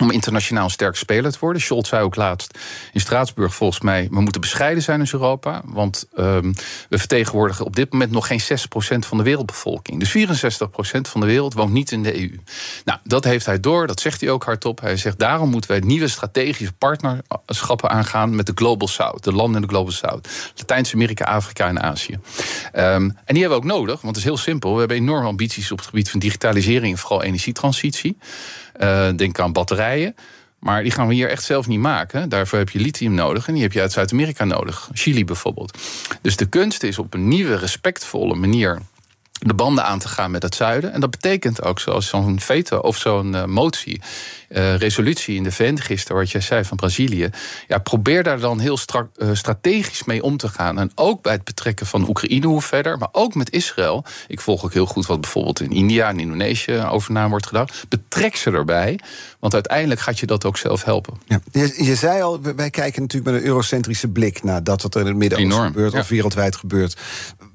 [0.00, 1.62] om internationaal sterk speler te worden.
[1.62, 2.58] Scholz zei ook laatst
[2.92, 4.08] in Straatsburg volgens mij...
[4.10, 5.62] we moeten bescheiden zijn in Europa.
[5.64, 6.54] Want um,
[6.88, 8.44] we vertegenwoordigen op dit moment nog geen 6%
[8.98, 9.98] van de wereldbevolking.
[10.00, 12.40] Dus 64% van de wereld woont niet in de EU.
[12.84, 14.80] Nou, dat heeft hij door, dat zegt hij ook hardop.
[14.80, 18.34] Hij zegt daarom moeten wij nieuwe strategische partnerschappen aangaan...
[18.34, 20.52] met de Global South, de landen in de Global South.
[20.56, 22.12] Latijns-Amerika, Afrika en Azië.
[22.12, 22.22] Um,
[22.72, 24.72] en die hebben we ook nodig, want het is heel simpel.
[24.72, 26.92] We hebben enorme ambities op het gebied van digitalisering...
[26.92, 28.18] en vooral energietransitie.
[28.82, 30.14] Uh, denk aan batterijen.
[30.58, 32.28] Maar die gaan we hier echt zelf niet maken.
[32.28, 34.90] Daarvoor heb je lithium nodig en die heb je uit Zuid-Amerika nodig.
[34.92, 35.78] Chili bijvoorbeeld.
[36.22, 38.80] Dus de kunst is op een nieuwe, respectvolle manier
[39.40, 40.92] de banden aan te gaan met het zuiden.
[40.92, 44.00] En dat betekent ook, zoals zo'n veto of zo'n uh, motie,
[44.48, 47.30] uh, resolutie in de VN gisteren, wat jij zei van Brazilië.
[47.68, 50.78] Ja, probeer daar dan heel strak, uh, strategisch mee om te gaan.
[50.78, 54.04] En ook bij het betrekken van Oekraïne hoe verder, maar ook met Israël.
[54.28, 57.66] Ik volg ook heel goed wat bijvoorbeeld in India en Indonesië over na wordt gedaan.
[57.88, 58.98] Betrek ze erbij,
[59.38, 61.14] want uiteindelijk gaat je dat ook zelf helpen.
[61.26, 64.94] Ja, je, je zei al, wij kijken natuurlijk met een eurocentrische blik naar dat wat
[64.94, 66.96] er in het Midden-Oosten gebeurt of wereldwijd gebeurt.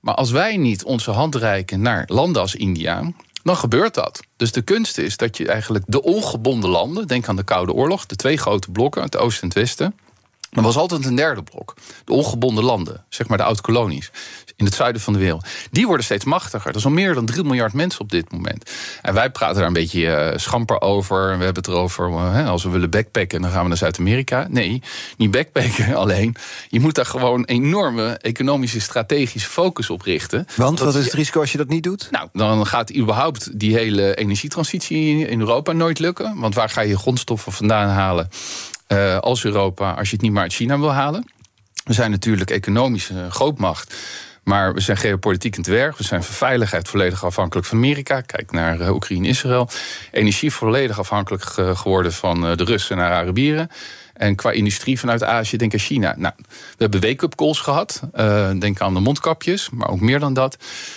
[0.00, 3.12] Maar als wij niet onze hand reiken naar landen als India,
[3.46, 4.20] dan gebeurt dat.
[4.36, 8.06] Dus de kunst is dat je eigenlijk de ongebonden landen, denk aan de Koude Oorlog,
[8.06, 9.94] de twee grote blokken, het oosten en het westen.
[10.50, 11.74] Er was altijd een derde blok.
[12.04, 14.10] De ongebonden landen, zeg maar de oud-kolonies.
[14.56, 15.46] In het zuiden van de wereld.
[15.70, 16.70] Die worden steeds machtiger.
[16.70, 18.70] Er is al meer dan 3 miljard mensen op dit moment.
[19.02, 21.24] En wij praten daar een beetje eh, schamper over.
[21.38, 24.46] We hebben het erover, eh, als we willen backpacken, dan gaan we naar Zuid-Amerika.
[24.50, 24.82] Nee,
[25.16, 26.36] niet backpacken alleen.
[26.68, 30.46] Je moet daar gewoon enorme economische, strategische focus op richten.
[30.56, 32.08] Want Dat wat is het risico als je dat niet doet?
[32.10, 36.38] nou, dan gaat überhaupt die hele energietransitie in Europa nooit lukken.
[36.38, 38.28] Want waar ga je grondstoffen vandaan halen
[38.86, 41.30] eh, als Europa, als je het niet maar uit China wil halen?
[41.84, 43.94] We zijn natuurlijk economisch een grootmacht.
[44.46, 45.96] Maar we zijn geopolitiek een dwerg.
[45.98, 48.20] We zijn voor veiligheid volledig afhankelijk van Amerika.
[48.20, 49.68] Kijk naar eh, Oekraïne, Israël.
[50.12, 53.70] Energie volledig afhankelijk ge- geworden van eh, de Russen en Arabieren.
[54.14, 56.14] En qua industrie vanuit Azië, denk aan China.
[56.16, 58.00] Nou, we hebben wake-up calls gehad.
[58.12, 60.56] Eh, denk aan de mondkapjes, maar ook meer dan dat.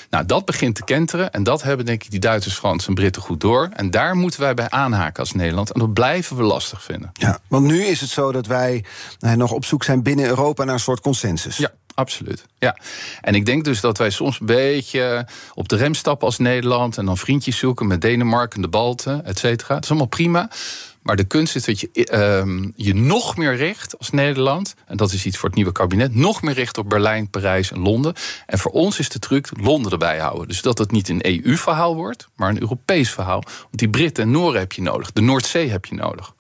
[0.09, 1.31] Nou, dat begint te kenteren.
[1.31, 3.69] En dat hebben denk ik die Duitsers, Fransen en Britten goed door.
[3.73, 5.71] En daar moeten wij bij aanhaken als Nederland.
[5.71, 7.09] En dat blijven we lastig vinden.
[7.13, 8.83] Ja, want nu is het zo dat wij
[9.19, 11.57] eh, nog op zoek zijn binnen Europa naar een soort consensus.
[11.57, 12.45] Ja, absoluut.
[12.57, 12.77] Ja.
[13.21, 16.97] En ik denk dus dat wij soms een beetje op de rem stappen als Nederland.
[16.97, 19.73] En dan vriendjes zoeken met Denemarken, de Balten, et cetera.
[19.73, 20.49] Dat is allemaal prima.
[21.01, 24.75] Maar de kunst is dat je ehm, je nog meer richt als Nederland.
[24.85, 26.15] En dat is iets voor het nieuwe kabinet.
[26.15, 28.13] Nog meer richt op Berlijn, Parijs en Londen.
[28.45, 30.47] En voor ons is de truc Londen erbij houden.
[30.47, 33.43] Dus dat het niet een EU-verhaal wordt, maar een Europees verhaal.
[33.43, 35.11] Want die Britten en Nooren heb je nodig.
[35.11, 36.33] De Noordzee heb je nodig.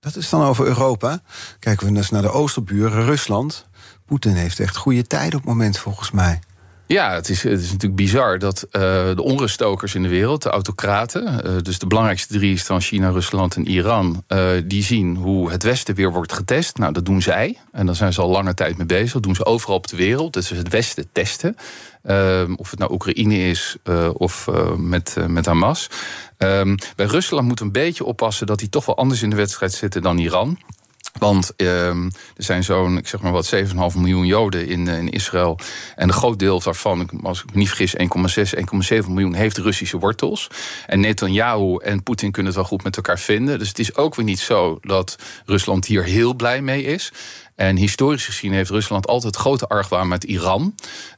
[0.00, 1.22] Dat is dan over Europa.
[1.58, 3.66] Kijken we eens naar de oosterburen, Rusland.
[4.06, 6.40] Poetin heeft echt goede tijden op het moment, volgens mij.
[6.86, 8.80] Ja, het is, het is natuurlijk bizar dat eh,
[9.14, 13.08] de onruststokers in de wereld, de autocraten, eh, dus de belangrijkste drie is dan China,
[13.08, 16.78] Rusland en Iran, eh, die zien hoe het Westen weer wordt getest.
[16.78, 17.58] Nou, dat doen zij.
[17.72, 19.12] En daar zijn ze al lange tijd mee bezig.
[19.12, 20.32] Dat doen ze overal op de wereld.
[20.32, 21.56] Dus het Westen testen.
[22.02, 23.76] Ehm, of het nou Oekraïne is
[24.12, 25.90] of met, met Hamas.
[26.36, 29.36] Ehm, bij Rusland moeten we een beetje oppassen dat die toch wel anders in de
[29.36, 30.58] wedstrijd zitten dan Iran.
[31.18, 32.04] Want ehm,
[32.36, 35.58] er zijn zo'n, ik zeg maar wat, 7,5 miljoen Joden in, eh, in Israël.
[35.96, 39.98] En een groot deel daarvan, als ik me niet vergis, 1,6, 1,7 miljoen heeft Russische
[39.98, 40.48] wortels.
[40.86, 43.58] En Netanyahu en Poetin kunnen het wel goed met elkaar vinden.
[43.58, 47.12] Dus het is ook weer niet zo dat Rusland hier heel blij mee is.
[47.54, 50.74] En historisch gezien heeft Rusland altijd grote argwaan met Iran.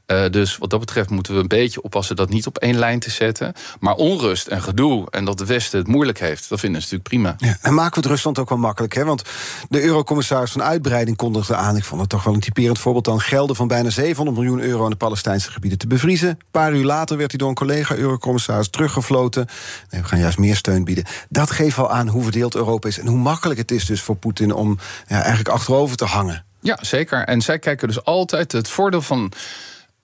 [0.06, 2.98] Eh, dus wat dat betreft moeten we een beetje oppassen dat niet op één lijn
[2.98, 3.52] te zetten.
[3.80, 7.36] Maar onrust en gedoe en dat de Westen het moeilijk heeft, dat vinden ze natuurlijk
[7.38, 7.48] prima.
[7.50, 9.04] Ja, en maken we het Rusland ook wel makkelijk, hè?
[9.04, 9.22] Want
[9.68, 11.76] de eurocommissaris van Uitbreiding kondigde aan...
[11.76, 13.20] ik vond het toch wel een typerend voorbeeld dan...
[13.20, 16.28] gelden van bijna 700 miljoen euro aan de Palestijnse gebieden te bevriezen.
[16.28, 19.46] Een paar uur later werd hij door een collega-eurocommissaris teruggefloten.
[19.90, 21.04] Nee, we gaan juist meer steun bieden.
[21.28, 22.98] Dat geeft wel aan hoe verdeeld Europa is...
[22.98, 26.44] en hoe makkelijk het is dus voor Poetin om ja, eigenlijk achterover te hangen.
[26.60, 27.24] Ja, zeker.
[27.24, 28.52] En zij kijken dus altijd.
[28.52, 29.32] Het voordeel van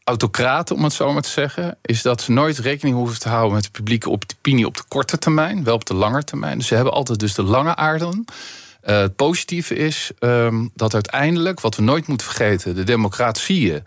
[0.04, 3.54] autocraten, om het zo maar te zeggen, is dat ze nooit rekening hoeven te houden
[3.54, 6.58] met de publieke opinie op de korte termijn, wel op de lange termijn.
[6.58, 8.24] Dus ze hebben altijd dus de lange aarden.
[8.80, 13.84] Eh, het positieve is ehm, dat uiteindelijk, wat we nooit moeten vergeten, de democratieën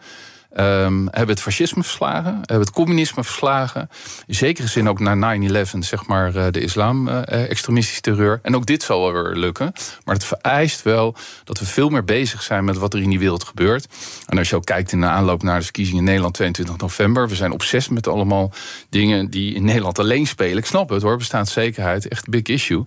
[0.56, 3.90] ehm, hebben het fascisme verslagen, hebben het communisme verslagen.
[4.28, 8.40] In zekere zin ook na 9-11, zeg maar, eh, de islam-extremistische terreur.
[8.42, 9.74] En ook dit zal wel weer lukken.
[10.04, 13.20] Maar het vereist wel dat we veel meer bezig zijn met wat er in die
[13.20, 13.88] wereld gebeurt.
[14.26, 17.28] En als je ook kijkt in de aanloop naar de verkiezingen in Nederland 22 november.
[17.28, 18.52] We zijn obsessief met allemaal
[18.90, 20.58] dingen die in Nederland alleen spelen.
[20.58, 22.84] Ik snap het hoor, bestaanszekerheid, echt big issue.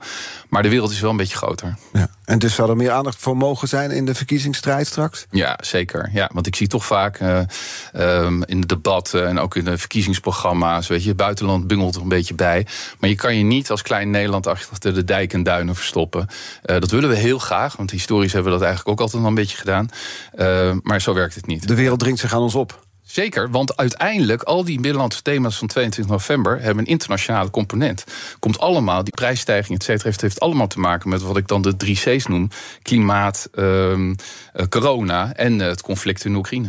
[0.49, 1.77] Maar de wereld is wel een beetje groter.
[1.93, 2.09] Ja.
[2.25, 5.27] En dus zou er meer aandacht voor mogen zijn in de verkiezingsstrijd straks?
[5.31, 6.11] Ja, zeker.
[6.13, 7.41] Ja, want ik zie toch vaak eh,
[7.93, 12.03] ehm, in de debatten en ook in de verkiezingsprogramma's, weet je, het buitenland bungelt er
[12.03, 12.67] een beetje bij.
[12.99, 16.27] Maar je kan je niet als klein Nederland achter de dijk en duinen verstoppen.
[16.63, 19.35] Eh, dat willen we heel graag, want historisch hebben we dat eigenlijk ook altijd een
[19.35, 19.89] beetje gedaan.
[20.33, 21.69] Eh, maar zo werkt het niet.
[21.69, 22.87] De wereld dringt zich aan ons op.
[23.11, 28.05] Zeker, want uiteindelijk, al die binnenlandse thema's van 22 november hebben een internationale component.
[28.39, 31.63] Komt allemaal, die prijsstijging, et cetera, heeft, heeft allemaal te maken met wat ik dan
[31.63, 32.49] de drie C's noem:
[32.83, 34.15] klimaat, ehm,
[34.53, 36.69] eh, corona en eh, het conflict in Oekraïne.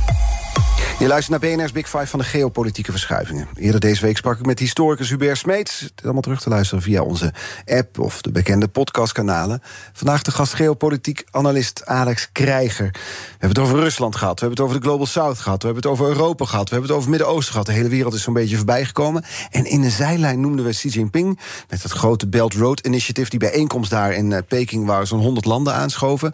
[1.01, 3.47] Je luistert naar BNR's Big Five van de geopolitieke verschuivingen.
[3.55, 5.79] Eerder deze week sprak ik met historicus Hubert Smeets.
[5.79, 7.33] Het is allemaal terug te luisteren via onze
[7.65, 9.61] app of de bekende podcastkanalen.
[9.93, 12.89] Vandaag de gast geopolitiek analist Alex Krijger.
[12.91, 15.61] We hebben het over Rusland gehad, we hebben het over de Global South gehad...
[15.61, 17.65] we hebben het over Europa gehad, we hebben het over Midden-Oosten gehad.
[17.65, 19.23] De hele wereld is zo'n beetje voorbij gekomen.
[19.49, 21.39] En in de zijlijn noemden we Xi Jinping...
[21.69, 23.29] met het grote Belt Road Initiative...
[23.29, 24.85] die bijeenkomst daar in eh, Peking...
[24.85, 26.33] waar zo'n 100 landen aanschoven.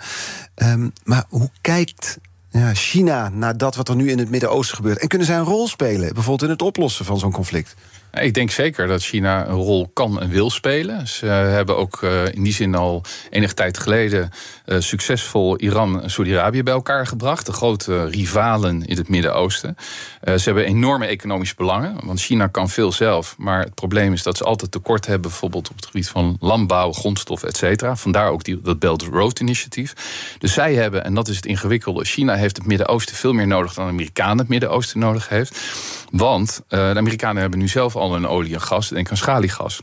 [0.56, 2.18] Um, maar hoe kijkt
[2.50, 5.00] ja, China naar dat wat er nu in het Midden-Oosten gebeurt?
[5.00, 7.76] En kunnen zij een rol spelen, bijvoorbeeld in het oplossen van zo'n conflict?
[8.14, 11.08] Ik denk zeker dat China een rol kan en wil spelen.
[11.08, 14.32] Ze hebben ook uh, in die zin al enige tijd geleden
[14.66, 17.46] uh, succesvol Iran en Saudi-Arabië bij elkaar gebracht.
[17.46, 19.76] De grote rivalen in het Midden-Oosten.
[20.24, 23.36] Uh, ze hebben enorme economische belangen, want China kan veel zelf.
[23.38, 26.92] Maar het probleem is dat ze altijd tekort hebben, bijvoorbeeld op het gebied van landbouw,
[26.92, 27.96] grondstof, et cetera.
[27.96, 29.94] Vandaar ook die, dat Belt Road Initiatief.
[30.40, 33.74] Dus zij hebben, en dat is het ingewikkelde, China heeft het Midden-Oosten veel meer nodig
[33.74, 35.60] dan de Amerikanen het Midden-Oosten nodig heeft.
[36.12, 39.82] Want de Amerikanen hebben nu zelf al een olie en gas, denk aan schaliegas.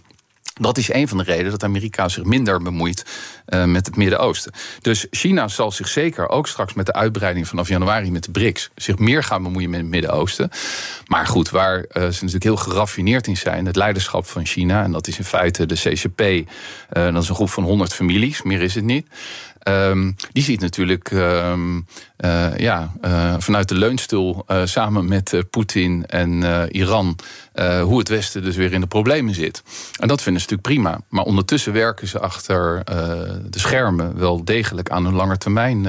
[0.54, 3.04] Dat is een van de redenen dat Amerika zich minder bemoeit
[3.48, 4.52] uh, met het Midden-Oosten.
[4.80, 8.70] Dus China zal zich zeker ook straks met de uitbreiding vanaf januari met de BRICS
[8.74, 10.50] zich meer gaan bemoeien met het Midden-Oosten.
[11.06, 14.92] Maar goed, waar uh, ze natuurlijk heel geraffineerd in zijn, het leiderschap van China, en
[14.92, 16.44] dat is in feite de CCP, uh,
[16.92, 19.06] dat is een groep van 100 families, meer is het niet.
[19.68, 21.52] Um, die ziet natuurlijk uh,
[22.56, 22.92] ja,
[23.38, 27.18] vanuit de leunstoel samen met Poetin en Iran
[27.82, 29.62] hoe het Westen dus weer in de problemen zit.
[29.98, 31.00] En dat vinden ze natuurlijk prima.
[31.08, 32.82] Maar ondertussen werken ze achter
[33.50, 35.86] de schermen wel degelijk aan hun lange termijn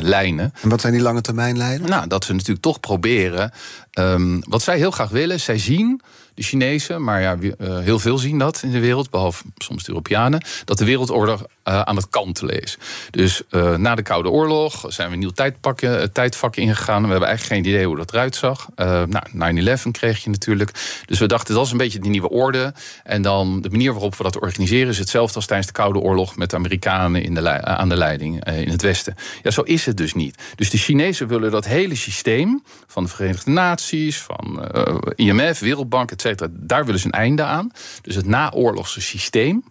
[0.00, 0.54] lijnen.
[0.62, 1.90] En wat zijn die lange termijn lijnen?
[1.90, 3.52] Nou, dat ze natuurlijk toch proberen.
[3.98, 6.00] Um, wat zij heel graag willen, zij zien
[6.34, 10.42] de Chinezen, maar ja, heel veel zien dat in de wereld, behalve soms de Europeanen,
[10.64, 12.78] dat de wereldorde uh, aan het kantelen is.
[13.10, 17.02] Dus uh, na de Koude Oorlog zijn we een nieuw tijdpakken, tijdvak ingegaan.
[17.02, 18.68] We hebben eigenlijk geen idee hoe dat eruit zag.
[18.76, 20.70] Nou, 9-11 kreeg je natuurlijk.
[21.06, 22.74] Dus we dachten, dat is een beetje die nieuwe orde.
[23.04, 26.36] En dan de manier waarop we dat organiseren is hetzelfde als tijdens de Koude Oorlog
[26.36, 29.14] met de Amerikanen in de aan de leiding in het Westen.
[29.42, 30.42] Ja, zo is het dus niet.
[30.54, 34.70] Dus de Chinezen willen dat hele systeem van de Verenigde Naties, van
[35.14, 37.70] IMF, Wereldbank, et daar willen ze een einde aan.
[38.02, 39.64] Dus het naoorlogse systeem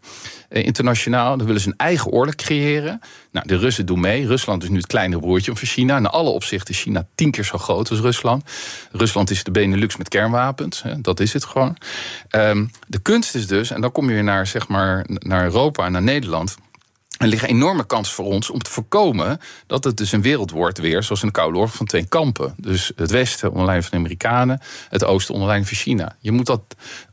[0.50, 1.38] internationaal.
[1.38, 3.02] Dan willen ze een eigen oorlog creëren.
[3.32, 4.28] Nou, de Russen doen mee.
[4.28, 5.98] Rusland is nu het kleine broertje van China.
[5.98, 8.44] In alle opzichten is China tien keer zo groot als Rusland.
[8.92, 10.84] Rusland is de Benelux met kernwapens.
[10.84, 11.78] Hè, dat is het gewoon.
[12.32, 15.86] Um, de kunst is dus, en dan kom je weer naar, zeg maar, naar Europa
[15.86, 16.56] en naar Nederland.
[17.22, 20.78] Er liggen enorme kansen voor ons om te voorkomen dat het dus een wereld wordt
[20.78, 22.54] weer, zoals in de Koude Oorlog, van twee kampen.
[22.58, 26.16] Dus het Westen onder leiding van de Amerikanen, het Oosten onder leiding van China.
[26.20, 26.62] Je moet dat,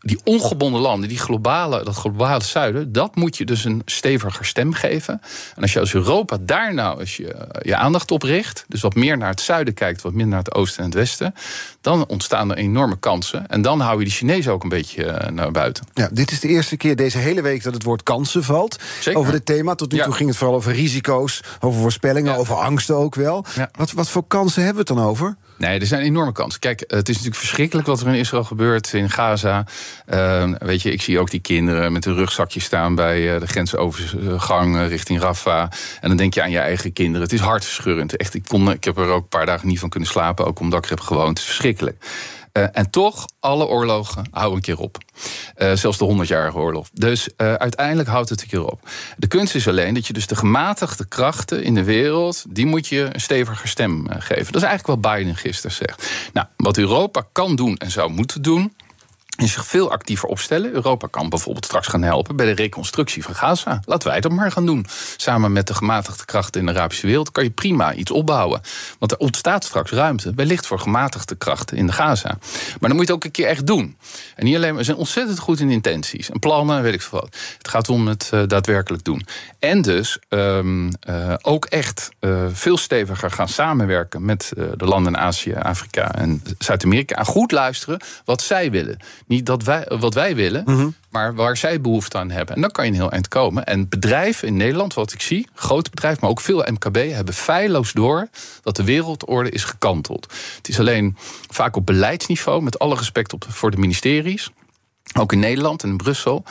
[0.00, 4.72] die ongebonden landen, die globale, dat globale zuiden, dat moet je dus een steviger stem
[4.72, 5.20] geven.
[5.56, 8.94] En als je als Europa daar nou als je, je aandacht op richt, dus wat
[8.94, 11.34] meer naar het zuiden kijkt, wat minder naar het oosten en het westen,
[11.80, 13.46] dan ontstaan er enorme kansen.
[13.46, 15.86] En dan hou je de Chinezen ook een beetje naar buiten.
[15.94, 18.78] Ja, dit is de eerste keer deze hele week dat het woord kansen valt.
[19.00, 19.20] Zeker.
[19.20, 19.74] Over dit thema.
[19.74, 20.05] Tot nu ja.
[20.05, 22.38] toe ging het vooral over risico's, over voorspellingen, ja.
[22.38, 23.44] over angsten ook wel.
[23.55, 23.68] Ja.
[23.72, 25.36] Wat, wat voor kansen hebben we het dan over?
[25.59, 26.61] Nee, er zijn enorme kansen.
[26.61, 29.66] Kijk, het is natuurlijk verschrikkelijk wat er in Israël gebeurt, in Gaza.
[30.09, 33.46] Uh, weet je, ik zie ook die kinderen met hun rugzakje staan bij uh, de
[33.46, 35.70] grensovergang uh, richting Rafah.
[36.01, 37.22] En dan denk je aan je eigen kinderen.
[37.22, 38.16] Het is hartverscheurend.
[38.16, 40.61] Echt, ik, kon, ik heb er ook een paar dagen niet van kunnen slapen, ook
[40.61, 41.28] omdat ik er heb gewoond.
[41.28, 42.05] Het is verschrikkelijk.
[42.59, 44.98] Uh, en toch, alle oorlogen houden een keer op.
[45.59, 46.88] Uh, zelfs de 100-jarige oorlog.
[46.92, 48.88] Dus uh, uiteindelijk houdt het een keer op.
[49.16, 52.44] De kunst is alleen dat je dus de gematigde krachten in de wereld...
[52.48, 54.52] die moet je een steviger stem geven.
[54.52, 56.11] Dat is eigenlijk wat Biden gisteren zegt.
[56.32, 58.72] Nou, wat Europa kan doen en zou moeten doen
[59.39, 60.72] en zich veel actiever opstellen.
[60.72, 63.80] Europa kan bijvoorbeeld straks gaan helpen bij de reconstructie van Gaza.
[63.84, 64.86] Laten wij dat maar gaan doen.
[65.16, 68.61] Samen met de gematigde krachten in de Arabische wereld kan je prima iets opbouwen.
[68.99, 72.28] Want er ontstaat straks ruimte, wellicht voor gematigde krachten in de Gaza.
[72.28, 73.97] Maar dan moet je het ook een keer echt doen.
[74.34, 77.36] En niet alleen, we zijn ontzettend goed in intenties en plannen, weet ik veel wat.
[77.59, 79.26] Het gaat om het uh, daadwerkelijk doen.
[79.59, 85.18] En dus um, uh, ook echt uh, veel steviger gaan samenwerken met de landen in
[85.18, 87.16] Azië, Afrika en Zuid-Amerika.
[87.16, 88.99] En goed luisteren wat zij willen.
[89.29, 90.95] Niet dat wij, wat wij willen, mm -hmm.
[91.11, 92.55] maar waar zij behoefte aan hebben.
[92.55, 93.64] En dan kan je een heel eind komen.
[93.64, 97.93] En bedrijven in Nederland, wat ik zie, grote bedrijven, maar ook veel MKB, hebben feilloos
[97.93, 98.29] door
[98.62, 100.33] dat de wereldorde is gekanteld.
[100.57, 101.16] Het is alleen
[101.51, 104.51] vaak op beleidsniveau, met alle respect op, voor de ministeries,
[105.18, 106.45] ook in Nederland en in Brussel.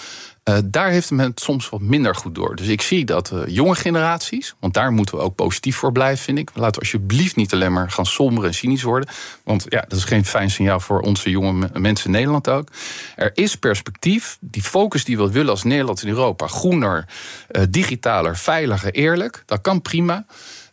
[0.49, 2.55] Uh, daar heeft men het soms wat minder goed door.
[2.55, 6.23] Dus ik zie dat uh, jonge generaties, want daar moeten we ook positief voor blijven,
[6.23, 6.49] vind ik.
[6.53, 9.09] Laten alsjeblieft niet alleen maar gaan somber en cynisch worden.
[9.43, 12.67] Want ja, dat is geen fijn signaal voor onze jonge mensen in Nederland ook.
[13.15, 14.37] Er is perspectief.
[14.41, 16.47] Die focus die we willen als Nederland in Europa.
[16.47, 17.05] Groener,
[17.51, 19.43] uh, digitaler, veiliger, eerlijk.
[19.45, 20.25] Dat kan prima.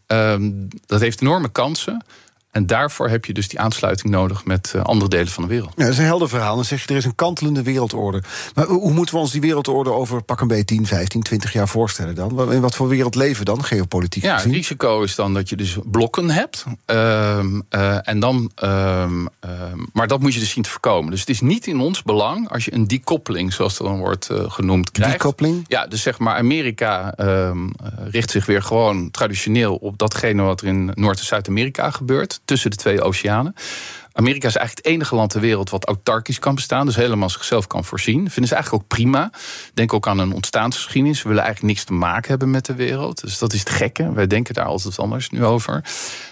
[0.07, 2.05] Um, dat heeft enorme kansen.
[2.55, 5.73] En daarvoor heb je dus die aansluiting nodig met uh, andere delen van de wereld.
[5.77, 6.55] Ja, dat is een helder verhaal.
[6.55, 8.23] Dan zeg je, er is een kantelende wereldorde.
[8.55, 11.69] Maar hoe moeten we ons die wereldorde over pak een beetje 10, 15, 20 jaar
[11.69, 12.53] voorstellen dan?
[12.53, 15.57] In wat voor wereld leven we dan, geopolitiek Ja, het risico is dan dat je
[15.57, 16.65] dus blokken hebt.
[16.87, 19.29] Um, uh, en dan, um, um,
[19.93, 21.11] maar dat moet je dus zien te voorkomen.
[21.11, 24.31] Dus het is niet in ons belang als je een decoupeling, zoals dat dan wordt
[24.31, 25.13] uh, genoemd, krijgt.
[25.13, 25.65] Decoupeling?
[25.69, 27.15] Ja, dus zeg maar Amerika
[28.11, 32.70] richt zich weer gewoon traditioneel op datgene wat er in Noord- en Zuid-Amerika gebeurt tussen
[32.70, 33.55] de twee oceanen.
[34.17, 36.87] Amerika is eigenlijk het enige land ter wereld wat autarkisch kan bestaan.
[36.87, 38.31] Dus helemaal zichzelf kan voorzien.
[38.31, 39.31] Vinden ze eigenlijk ook prima.
[39.75, 41.23] Denk ook aan een ontstaansgeschiedenis.
[41.23, 43.21] We willen eigenlijk niks te maken hebben met de wereld.
[43.21, 44.12] Dus dat is het gekke.
[44.12, 45.85] Wij denken daar altijd anders nu over.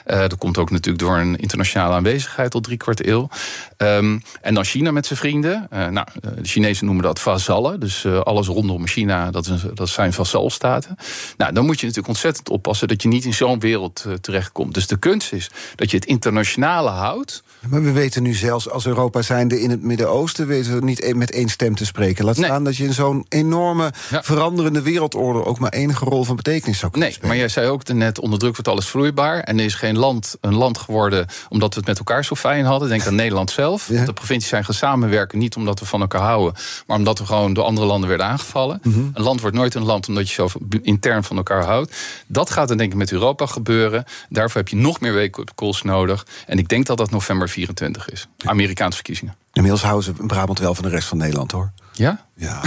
[0.07, 3.29] Uh, dat komt ook natuurlijk door een internationale aanwezigheid al drie kwart eeuw.
[3.77, 5.69] Um, en dan China met zijn vrienden.
[5.73, 7.81] Uh, nou, de Chinezen noemen dat vazallen.
[7.81, 10.97] Dus alles rondom China, dat, dat zijn vazalstaten.
[11.37, 14.75] Nou, dan moet je natuurlijk ontzettend oppassen dat je niet in zo'n wereld terechtkomt.
[14.75, 17.43] Dus de kunst is dat je het internationale houdt.
[17.69, 20.47] Maar we weten nu zelfs als Europa zijnde in het Midden-Oosten...
[20.47, 22.25] weten we niet met één stem te spreken.
[22.25, 22.45] Laat Nee.
[22.45, 24.23] staan dat je in zo'n enorme Ja.
[24.23, 25.45] veranderende wereldorde...
[25.45, 27.35] ook maar enige rol van betekenis zou kunnen Nee, spelen.
[27.37, 29.41] maar jij zei ook net, onder druk wordt alles vloeibaar.
[29.41, 32.65] En er is geen land een land geworden omdat we het met elkaar zo fijn
[32.65, 32.89] hadden.
[32.89, 33.89] Denk aan Nederland zelf.
[33.89, 34.05] Ja.
[34.05, 36.55] De provincies zijn gaan samenwerken, niet omdat we van elkaar houden...
[36.87, 38.81] maar omdat we gewoon door andere landen werden aangevallen.
[38.83, 38.99] Mhm.
[38.99, 40.49] Een land wordt nooit een land omdat je zo
[40.83, 41.97] intern van elkaar houdt.
[42.27, 44.05] Dat gaat er denk ik met Europa gebeuren.
[44.29, 46.27] Daarvoor heb je nog meer wake-up calls nodig.
[46.47, 48.29] En ik denk dat dat november 24 is.
[48.45, 49.37] Amerikaanse verkiezingen.
[49.53, 51.73] Inmiddels houden ze Brabant wel van de rest van Nederland, hoor.
[51.93, 52.27] Ja?
[52.35, 52.61] Ja,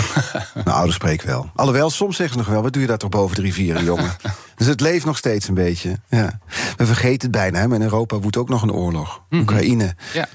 [0.54, 1.50] mijn ouders spreken wel.
[1.56, 4.16] Alhoewel, soms zeggen ze nog wel, wat doe je daar toch boven de rivieren, jongen?
[4.56, 6.00] dus het leeft nog steeds een beetje.
[6.10, 6.40] Ja.
[6.78, 9.22] We vergeten het bijna, hè, maar in Europa woedt ook nog een oorlog.
[9.32, 9.96] Oekraïne.
[10.14, 10.28] Ja.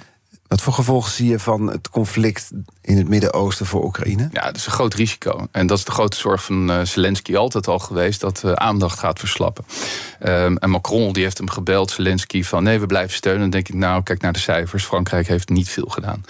[0.51, 4.29] Wat voor gevolgen zie je van het conflict in het Midden-Oosten voor Oekraïne?
[4.33, 5.47] Ja, dat is een groot risico.
[5.53, 8.99] En dat is de grote zorg van uh, Zelensky altijd al geweest, dat uh, aandacht
[8.99, 9.65] gaat verslappen.
[10.23, 13.41] Um, en Macron die heeft hem gebeld, Zelensky, van nee, we blijven steunen.
[13.41, 14.85] Dan denk ik, nou, kijk naar de cijfers.
[14.85, 16.25] Frankrijk heeft niet veel gedaan.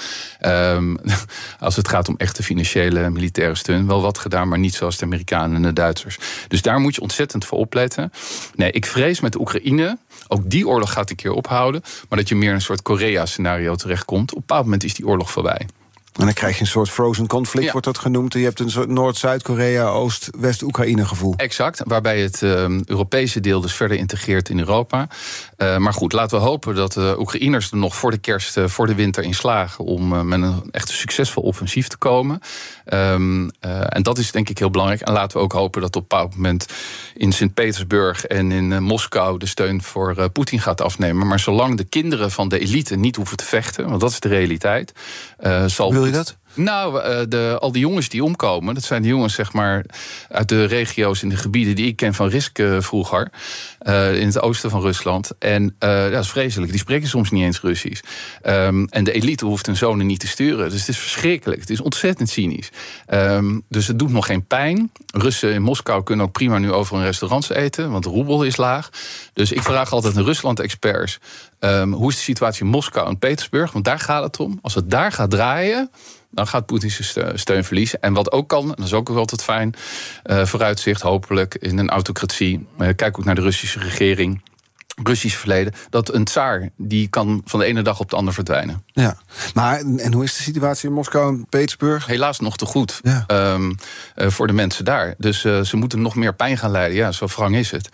[0.76, 0.98] Um,
[1.58, 5.04] als het gaat om echte financiële militaire steun, wel wat gedaan, maar niet zoals de
[5.04, 6.18] Amerikanen en de Duitsers.
[6.48, 8.12] Dus daar moet je ontzettend voor opletten.
[8.54, 9.98] Nee, ik vrees met Oekraïne,
[10.30, 13.74] ook die oorlog gaat een keer ophouden, maar dat je meer in een soort Korea-scenario
[13.74, 14.30] terechtkomt.
[14.30, 15.66] Op een bepaald moment is die oorlog voorbij.
[16.20, 17.72] En dan krijg je een soort frozen conflict, Ja.
[17.72, 18.32] wordt dat genoemd.
[18.32, 21.34] Je hebt een soort Noord-Zuid-Korea, Oost-West-Oekraïne gevoel.
[21.36, 25.08] Exact, waarbij het um, Europese deel dus verder integreert in Europa.
[25.58, 28.66] Uh, maar goed, laten we hopen dat de Oekraïners er nog voor de kerst, uh,
[28.66, 32.40] voor de winter in slagen om met een echt succesvol offensief te komen.
[32.92, 35.00] Um, en dat is denk ik heel belangrijk.
[35.00, 36.66] En laten we ook hopen dat op een bepaald moment
[37.14, 41.26] in Sint-Petersburg en in Moskou de steun voor Poetin gaat afnemen.
[41.26, 44.28] Maar zolang de kinderen van de elite niet hoeven te vechten, want dat is de
[44.28, 44.92] realiteit,
[45.66, 46.08] zal.
[46.10, 46.36] Je dat?
[46.54, 49.84] Nou, de, al die jongens die omkomen, dat zijn de jongens zeg maar
[50.28, 53.30] uit de regio's in de gebieden die ik ken van Risk uh, vroeger,
[53.82, 55.30] uh, in het oosten van Rusland.
[55.38, 56.70] En dat is vreselijk.
[56.70, 58.02] Die spreken soms niet eens Russisch.
[58.46, 60.70] Um, en de elite hoeft hun zonen niet te sturen.
[60.70, 61.60] Dus het is verschrikkelijk.
[61.60, 62.70] Het is ontzettend cynisch.
[63.08, 64.92] Um, dus het doet nog geen pijn.
[65.06, 68.56] Russen in Moskou kunnen ook prima nu over in restaurants eten, want de roebel is
[68.56, 68.90] laag.
[69.32, 71.18] Dus ik vraag altijd aan Rusland-experts:
[71.60, 73.72] um, hoe is de situatie in Moskou en Petersburg?
[73.72, 74.58] Want daar gaat het om.
[74.62, 75.90] Als het daar gaat draaien
[76.30, 78.00] dan gaat Poetin zijn steun verliezen.
[78.00, 79.74] En wat ook kan, en dat is ook altijd fijn,
[80.24, 82.66] uh, vooruitzicht hopelijk in een autocratie.
[82.78, 84.42] Uh, kijk ook naar de Russische regering.
[85.02, 88.84] Russisch verleden, dat een tsaar die kan van de ene dag op de andere verdwijnen.
[88.86, 89.16] Ja,
[89.54, 92.06] maar en hoe is de situatie in Moskou en Petersburg?
[92.06, 93.24] Helaas nog te goed Ja.
[93.52, 93.76] um,
[94.16, 95.14] uh, voor de mensen daar.
[95.18, 96.96] Dus uh, ze moeten nog meer pijn gaan leiden.
[96.96, 97.88] Ja, zo wrang is het.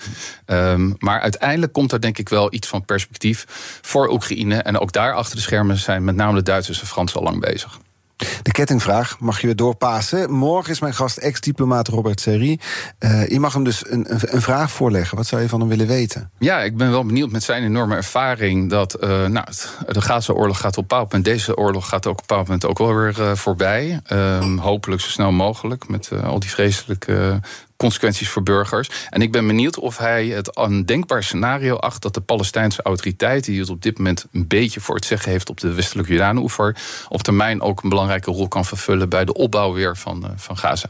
[0.47, 3.45] Um, maar uiteindelijk komt er denk ik wel iets van perspectief
[3.83, 4.57] voor Oekraïne.
[4.57, 7.41] En ook daar achter de schermen zijn met name de Duitsers en Fransen al lang
[7.41, 7.79] bezig.
[8.17, 10.31] De kettingvraag mag je weer doorpassen.
[10.31, 12.59] Morgen is mijn gast ex-diplomaat Robert Serri.
[12.99, 15.17] Uh, je mag hem dus een, een, vraag voorleggen.
[15.17, 16.31] Wat zou je van hem willen weten?
[16.39, 18.71] Ja, ik ben wel benieuwd met zijn enorme ervaring...
[18.71, 19.47] dat uh, nou,
[19.87, 21.25] de Gaza-oorlog gaat op een bepaald moment...
[21.25, 24.01] deze oorlog gaat ook op een bepaald moment ook wel weer uh, voorbij.
[24.13, 27.41] Um, hopelijk zo snel mogelijk met al die vreselijke
[27.77, 28.91] consequenties voor burgers.
[29.11, 33.45] En ik ben benieuwd of hij het een denkbaar scenario acht dat de Palestijnse autoriteit,
[33.45, 36.77] die het op dit moment een beetje voor het zeggen heeft op de westelijke Jordaan-oever,
[37.09, 40.57] op termijn ook een belangrijke rol kan vervullen bij de opbouw weer van, uh, van
[40.57, 40.89] Gaza.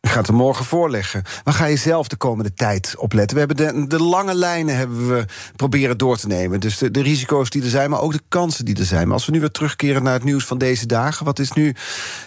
[0.00, 1.22] Ik ga het er morgen voorleggen.
[1.44, 3.36] Waar ga je zelf de komende tijd op letten?
[3.36, 5.24] We hebben de, de lange lijnen hebben we
[5.56, 6.60] proberen door te nemen.
[6.60, 9.04] Dus de, de, risico's die er zijn, maar ook de kansen die er zijn.
[9.04, 11.24] Maar als we nu weer terugkeren naar het nieuws van deze dagen...
[11.24, 11.74] wat is nu...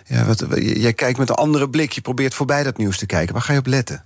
[0.05, 3.33] Ja, wat, jij kijkt met een andere blik, je probeert voorbij dat nieuws te kijken.
[3.33, 4.03] Waar ga je op letten?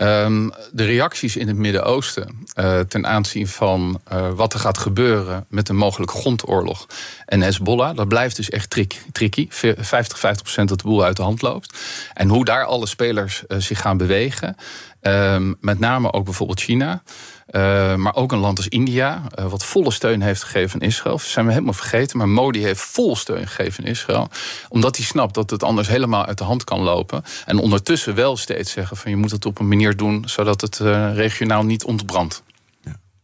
[0.00, 5.46] Um, de reacties in het Midden-Oosten uh, ten aanzien van uh, wat er gaat gebeuren...
[5.48, 6.86] met een mogelijke grondoorlog
[7.26, 7.96] en Hezbollah...
[7.96, 9.46] dat blijft dus echt trick, tricky.
[9.50, 11.78] 50, 50 procent dat de boel uit de hand loopt.
[12.14, 14.56] En hoe daar alle spelers spelers uh, zich gaan bewegen.
[15.02, 17.02] Uh, met name ook bijvoorbeeld China.
[17.50, 21.16] Uh, maar ook een land als India, uh, wat volle steun heeft gegeven aan Israël.
[21.16, 22.18] Dat zijn we helemaal vergeten.
[22.18, 24.28] Maar Modi heeft vol steun gegeven aan Israël.
[24.68, 27.22] Omdat hij snapt dat het anders helemaal uit de hand kan lopen.
[27.46, 30.22] En ondertussen wel steeds zeggen van je moet het op een manier doen...
[30.26, 32.42] zodat het uh, regionaal niet ontbrandt.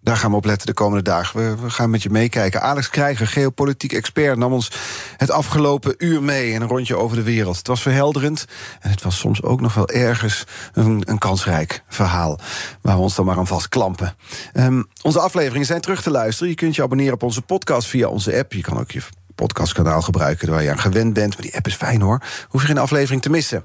[0.04, 1.62] Daar gaan we op letten de komende dagen.
[1.62, 2.62] We, gaan met je meekijken.
[2.62, 4.70] Alex Krijger, geopolitiek expert, nam ons
[5.16, 6.50] het afgelopen uur mee...
[6.50, 7.56] in een rondje over de wereld.
[7.56, 8.44] Het was verhelderend
[8.80, 12.38] en het was soms ook nog wel ergens een, een kansrijk verhaal...
[12.80, 14.16] waar we ons dan maar aan vastklampen.
[14.54, 16.48] Um, onze afleveringen zijn terug te luisteren.
[16.48, 18.52] Je kunt je abonneren op onze podcast via onze app.
[18.52, 19.02] Je kan ook je
[19.34, 21.32] podcastkanaal gebruiken waar je aan gewend bent.
[21.32, 22.22] Maar die app is fijn hoor.
[22.48, 23.64] Hoef je geen aflevering te missen.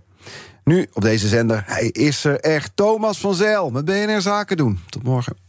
[0.63, 2.71] Nu op deze zender, hij is er echt.
[2.75, 4.79] Thomas van Zeil met BNR Zaken doen.
[4.89, 5.48] Tot morgen.